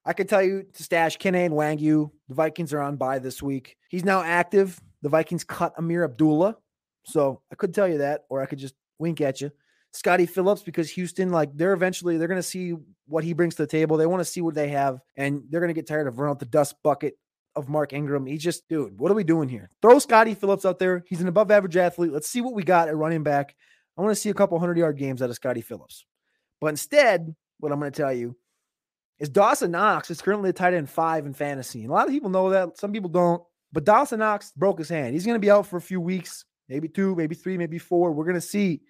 I 0.04 0.12
could 0.12 0.28
tell 0.28 0.42
you 0.42 0.64
to 0.72 0.82
stash 0.82 1.18
Kene 1.18 1.50
Nwangwu. 1.50 2.10
The 2.28 2.34
Vikings 2.34 2.72
are 2.72 2.80
on 2.80 2.96
bye 2.96 3.18
this 3.18 3.42
week. 3.42 3.76
He's 3.88 4.04
now 4.04 4.22
active. 4.22 4.80
The 5.02 5.08
Vikings 5.08 5.44
cut 5.44 5.74
Ameer 5.76 6.04
Abdullah. 6.04 6.56
So 7.04 7.40
I 7.52 7.56
could 7.56 7.74
tell 7.74 7.88
you 7.88 7.98
that, 7.98 8.24
or 8.28 8.40
I 8.40 8.46
could 8.46 8.58
just 8.58 8.74
wink 8.98 9.20
at 9.20 9.40
you. 9.40 9.50
Scottie 9.92 10.26
Phillips, 10.26 10.62
because 10.62 10.90
Houston, 10.90 11.30
like 11.30 11.56
they're 11.56 11.72
eventually 11.72 12.16
they're 12.16 12.28
gonna 12.28 12.42
see 12.42 12.74
what 13.06 13.24
he 13.24 13.32
brings 13.32 13.54
to 13.56 13.62
the 13.62 13.68
table. 13.68 13.96
They 13.96 14.06
want 14.06 14.20
to 14.20 14.24
see 14.24 14.40
what 14.40 14.54
they 14.54 14.68
have, 14.68 15.00
and 15.16 15.42
they're 15.50 15.60
gonna 15.60 15.72
get 15.72 15.86
tired 15.86 16.06
of 16.06 16.18
running 16.18 16.32
out 16.32 16.38
the 16.38 16.46
dust 16.46 16.74
bucket 16.82 17.18
of 17.56 17.68
Mark 17.68 17.92
Ingram. 17.92 18.26
He's 18.26 18.42
just, 18.42 18.68
dude, 18.68 19.00
what 19.00 19.10
are 19.10 19.14
we 19.14 19.24
doing 19.24 19.48
here? 19.48 19.70
Throw 19.82 19.98
Scottie 19.98 20.34
Phillips 20.34 20.64
out 20.64 20.78
there. 20.78 21.02
He's 21.08 21.20
an 21.20 21.28
above 21.28 21.50
average 21.50 21.76
athlete. 21.76 22.12
Let's 22.12 22.28
see 22.28 22.42
what 22.42 22.54
we 22.54 22.62
got 22.62 22.88
at 22.88 22.96
running 22.96 23.22
back. 23.22 23.56
I 23.96 24.02
want 24.02 24.14
to 24.14 24.20
see 24.20 24.28
a 24.28 24.34
couple 24.34 24.58
hundred 24.58 24.78
yard 24.78 24.98
games 24.98 25.22
out 25.22 25.30
of 25.30 25.36
Scottie 25.36 25.62
Phillips. 25.62 26.04
But 26.60 26.68
instead, 26.68 27.34
what 27.58 27.72
I'm 27.72 27.80
going 27.80 27.90
to 27.90 27.96
tell 27.96 28.12
you 28.12 28.36
is 29.18 29.30
Dawson 29.30 29.70
Knox 29.70 30.10
is 30.10 30.20
currently 30.20 30.50
a 30.50 30.52
tight 30.52 30.74
end 30.74 30.90
five 30.90 31.24
in 31.24 31.32
fantasy. 31.32 31.80
And 31.80 31.90
a 31.90 31.94
lot 31.94 32.06
of 32.06 32.12
people 32.12 32.30
know 32.30 32.50
that. 32.50 32.76
Some 32.78 32.92
people 32.92 33.08
don't. 33.08 33.42
But 33.72 33.84
Dawson 33.84 34.18
Knox 34.18 34.52
broke 34.52 34.78
his 34.78 34.88
hand. 34.88 35.14
He's 35.14 35.24
going 35.24 35.36
to 35.36 35.40
be 35.40 35.50
out 35.50 35.66
for 35.66 35.76
a 35.76 35.82
few 35.82 36.00
weeks, 36.00 36.44
maybe 36.68 36.88
two, 36.88 37.14
maybe 37.16 37.34
three, 37.34 37.56
maybe 37.56 37.78
four. 37.78 38.12
We're 38.12 38.24
going 38.24 38.34
to 38.34 38.40
see. 38.40 38.82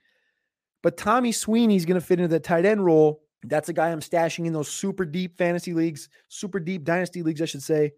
But 0.83 0.97
Tommy 0.97 1.33
Sweeney's 1.33 1.85
going 1.85 2.01
to 2.01 2.07
fit 2.07 2.21
into 2.21 2.29
the 2.29 2.41
tight 2.41 2.67
end 2.67 2.85
role. 2.85 3.23
That's 3.45 3.69
a 3.69 3.73
guy 3.73 3.91
I'm 3.91 4.01
stashing 4.01 4.47
in 4.47 4.53
those 4.53 4.69
super 4.69 5.05
deep 5.05 5.39
fantasy 5.39 5.73
leagues, 5.73 6.09
super 6.29 6.59
deep 6.59 6.85
dynasty 6.85 7.23
leagues, 7.23 7.43
I 7.43 7.45
should 7.45 7.63
say. 7.63 7.93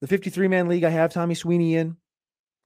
The 0.00 0.06
53 0.06 0.48
man 0.48 0.68
league, 0.68 0.84
I 0.84 0.90
have 0.90 1.12
Tommy 1.12 1.34
Sweeney 1.34 1.76
in. 1.76 1.96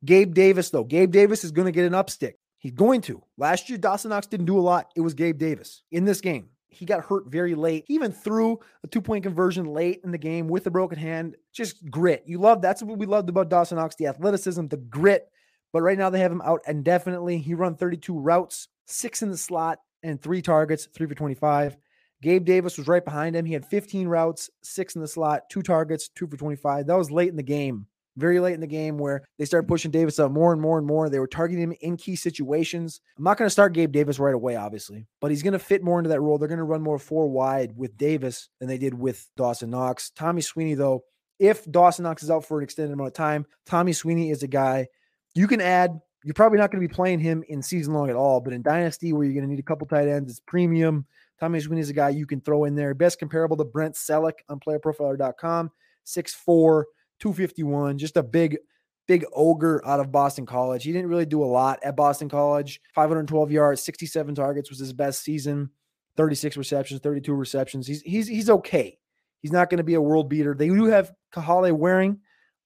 Gabe 0.05 0.35
Davis, 0.35 0.71
though. 0.71 0.85
Gabe 0.85 1.11
Davis 1.11 1.45
is 1.45 1.53
going 1.53 1.67
to 1.67 1.73
get 1.73 1.87
an 1.87 1.93
upstick. 1.93 2.35
He's 2.59 2.73
going 2.73 3.01
to. 3.03 3.23
Last 3.39 3.69
year, 3.69 3.79
Dawson 3.79 4.11
Knox 4.11 4.27
didn't 4.27 4.47
do 4.47 4.59
a 4.59 4.61
lot. 4.61 4.91
It 4.97 5.01
was 5.01 5.15
Gabe 5.15 5.39
Davis 5.39 5.83
in 5.91 6.05
this 6.05 6.21
game. 6.21 6.51
He 6.69 6.87
got 6.87 7.05
hurt 7.05 7.25
very 7.27 7.55
late. 7.55 7.85
He 7.87 7.95
even 7.95 8.13
threw 8.13 8.59
a 8.83 8.87
two 8.87 9.03
point 9.03 9.25
conversion 9.25 9.67
late 9.67 10.01
in 10.05 10.11
the 10.11 10.19
game 10.19 10.49
with 10.49 10.67
a 10.67 10.71
broken 10.71 10.99
hand. 10.99 11.37
Just 11.53 11.91
grit. 11.91 12.23
You 12.27 12.39
love 12.39 12.63
that's 12.63 12.83
what 12.83 12.99
we 12.99 13.07
loved 13.07 13.29
about 13.29 13.51
Dawson 13.51 13.77
Knox 13.77 13.95
the 13.97 14.07
athleticism, 14.07 14.67
the 14.69 14.79
grit. 14.79 15.29
But 15.73 15.83
right 15.83 15.99
now, 15.99 16.11
they 16.11 16.21
have 16.21 16.33
him 16.33 16.43
out 16.43 16.61
indefinitely. 16.67 17.39
He 17.39 17.55
run 17.55 17.77
32 17.77 18.19
routes, 18.19 18.69
six 18.87 19.23
in 19.23 19.31
the 19.31 19.37
slot, 19.37 19.79
and 20.03 20.21
three 20.21 20.43
targets, 20.43 20.87
three 20.87 21.07
for 21.07 21.15
25. 21.15 21.77
Gabe 22.23 22.45
Davis 22.45 22.79
was 22.79 22.87
right 22.87 23.05
behind 23.05 23.35
him. 23.35 23.45
He 23.45 23.53
had 23.53 23.67
15 23.67 24.07
routes, 24.07 24.49
six 24.63 24.95
in 24.95 25.03
the 25.03 25.09
slot, 25.09 25.51
two 25.51 25.61
targets, 25.61 26.09
two 26.09 26.27
for 26.29 26.37
25. 26.37 26.87
That 26.87 26.97
was 26.97 27.11
late 27.11 27.29
in 27.29 27.37
the 27.37 27.43
game, 27.43 27.87
very 28.17 28.39
late 28.39 28.55
in 28.55 28.61
the 28.61 28.67
game 28.69 28.97
where 28.97 29.23
they 29.39 29.45
started 29.45 29.67
pushing 29.67 29.91
Davis 29.91 30.21
up 30.21 30.31
more 30.31 30.53
and 30.53 30.63
more 30.63 30.79
and 30.79 30.87
more. 30.87 31.11
They 31.11 31.19
were 31.19 31.27
targeting 31.27 31.65
him 31.65 31.75
in 31.81 31.97
key 31.97 32.15
situations. 32.15 33.01
I'm 33.19 33.25
not 33.25 33.39
going 33.39 33.47
to 33.47 33.51
start 33.51 33.75
Gabe 33.75 33.91
Davis 33.91 34.21
right 34.21 34.35
away, 34.35 34.55
obviously, 34.55 35.07
but 35.21 35.33
he's 35.33 35.43
going 35.43 35.55
to 35.55 35.59
fit 35.59 35.83
more 35.83 35.99
into 35.99 36.11
that 36.11 36.21
role. 36.21 36.39
They're 36.39 36.49
going 36.49 36.59
to 36.59 36.65
run 36.65 36.81
more 36.81 36.99
four 36.99 37.29
wide 37.29 37.77
with 37.77 37.99
Davis 37.99 38.49
than 38.61 38.69
they 38.69 38.79
did 38.79 38.95
with 38.95 39.29
Dawson 39.37 39.71
Knox. 39.71 40.11
Tommy 40.11 40.43
Sweeney, 40.43 40.75
though, 40.75 41.03
if 41.41 41.69
Dawson 41.69 42.05
Knox 42.05 42.23
is 42.23 42.31
out 42.31 42.45
for 42.45 42.59
an 42.59 42.65
extended 42.65 42.93
amount 42.93 43.09
of 43.09 43.15
time, 43.15 43.47
Tommy 43.67 43.93
Sweeney 43.93 44.31
is 44.31 44.45
a 44.45 44.49
guy 44.49 44.87
you 45.35 45.49
can 45.49 45.61
add. 45.61 46.01
You're 46.25 46.35
probably 46.35 46.59
not 46.59 46.71
going 46.71 46.81
to 46.81 46.89
be 46.89 46.95
playing 46.95 47.19
him 47.19 47.43
in 47.49 47.63
season 47.63 47.95
long 47.95 48.09
at 48.09 48.15
all, 48.15 48.41
but 48.41 48.53
in 48.53 48.63
Dynasty, 48.63 49.13
where 49.13 49.25
you're 49.25 49.35
going 49.35 49.45
to 49.45 49.51
need 49.51 49.59
a 49.59 49.65
couple 49.65 49.89
tight 49.89 50.07
ends, 50.07 50.31
it's 50.31 50.39
premium. 50.39 51.05
Tommy 51.41 51.61
Sweeney 51.61 51.81
is 51.81 51.91
a 51.91 51.95
guy 51.95 52.11
you 52.11 52.27
can 52.27 52.41
throw 52.41 52.65
in 52.65 52.75
there. 52.75 52.95
Best 52.95 53.19
comparable 53.19 53.57
to 53.57 53.65
Brent 53.65 53.95
Celek 53.95 54.35
on 54.49 54.61
playerprofiler.com. 54.61 55.71
6'4, 56.07 56.85
251. 57.21 57.99
Just 57.99 58.17
a 58.17 58.23
big, 58.23 58.59
big 59.07 59.25
ogre 59.33 59.83
out 59.87 60.01
of 60.01 60.13
Boston 60.13 60.47
College. 60.47 60.85
He 60.85 60.93
didn't 60.93 61.09
really 61.09 61.27
do 61.27 61.43
a 61.43 61.47
lot 61.47 61.81
at 61.83 61.97
Boston 61.97 62.29
College. 62.29 62.81
512 62.95 63.51
yards, 63.51 63.83
67 63.83 64.35
targets 64.35 64.71
was 64.71 64.79
his 64.79 64.93
best 64.93 65.23
season. 65.23 65.71
36 66.17 66.57
receptions, 66.57 67.01
32 67.01 67.33
receptions. 67.33 67.87
He's 67.87 68.03
he's 68.03 68.29
he's 68.29 68.51
okay. 68.51 68.99
He's 69.41 69.53
not 69.53 69.71
going 69.71 69.79
to 69.79 69.85
be 69.85 69.95
a 69.95 70.01
world 70.01 70.29
beater. 70.29 70.55
They 70.55 70.69
do 70.69 70.85
have 70.85 71.13
Kahale 71.35 71.73
Warring 71.73 72.21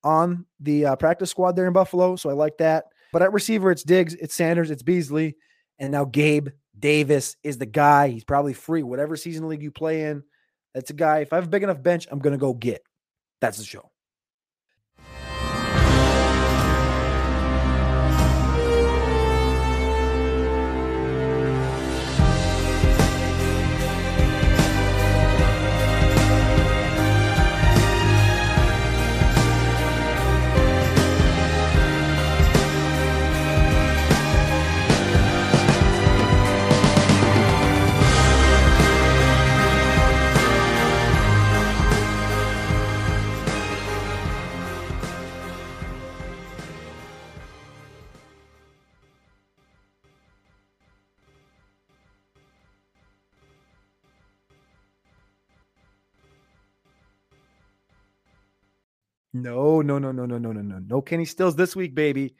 on 0.05 0.47
the 0.61 0.87
uh, 0.87 0.97
practice 0.97 1.31
squad 1.31 1.57
there 1.57 1.67
in 1.67 1.73
Buffalo, 1.73 2.17
so 2.17 2.29
I 2.29 2.35
like 2.35 2.59
that. 2.59 2.87
But 3.13 3.23
at 3.23 3.33
receiver, 3.33 3.71
it's 3.71 3.83
Diggs, 3.83 4.15
it's 4.15 4.35
Sanders, 4.35 4.71
it's 4.71 4.83
Beasley, 4.83 5.37
and 5.79 5.93
now 5.93 6.05
Gabe 6.05 6.49
Davis 6.79 7.37
is 7.43 7.59
the 7.59 7.67
guy. 7.67 8.09
He's 8.09 8.25
probably 8.25 8.53
free. 8.53 8.83
Whatever 8.83 9.17
season 9.17 9.49
league 9.49 9.63
you 9.63 9.71
play 9.71 10.03
in, 10.05 10.23
that's 10.75 10.91
a 10.91 10.95
guy. 10.95 11.21
If 11.21 11.33
I 11.33 11.37
have 11.37 11.47
a 11.47 11.49
big 11.51 11.63
enough 11.63 11.83
bench, 11.83 12.07
I'm 12.11 12.19
going 12.19 12.33
to 12.33 12.39
go 12.39 12.53
get. 12.55 12.83
That's 13.41 13.59
the 13.59 13.65
show. 13.65 13.91
No, 59.83 59.99
no, 59.99 60.13
no, 60.13 60.27
no, 60.27 60.39
no, 60.39 60.39
no, 60.39 60.53
no, 60.53 60.63
no. 60.63 60.79
No 60.89 61.03
Kenny 61.03 61.25
Stills 61.25 61.57
this 61.57 61.77
week, 61.77 61.95
baby. 61.95 62.35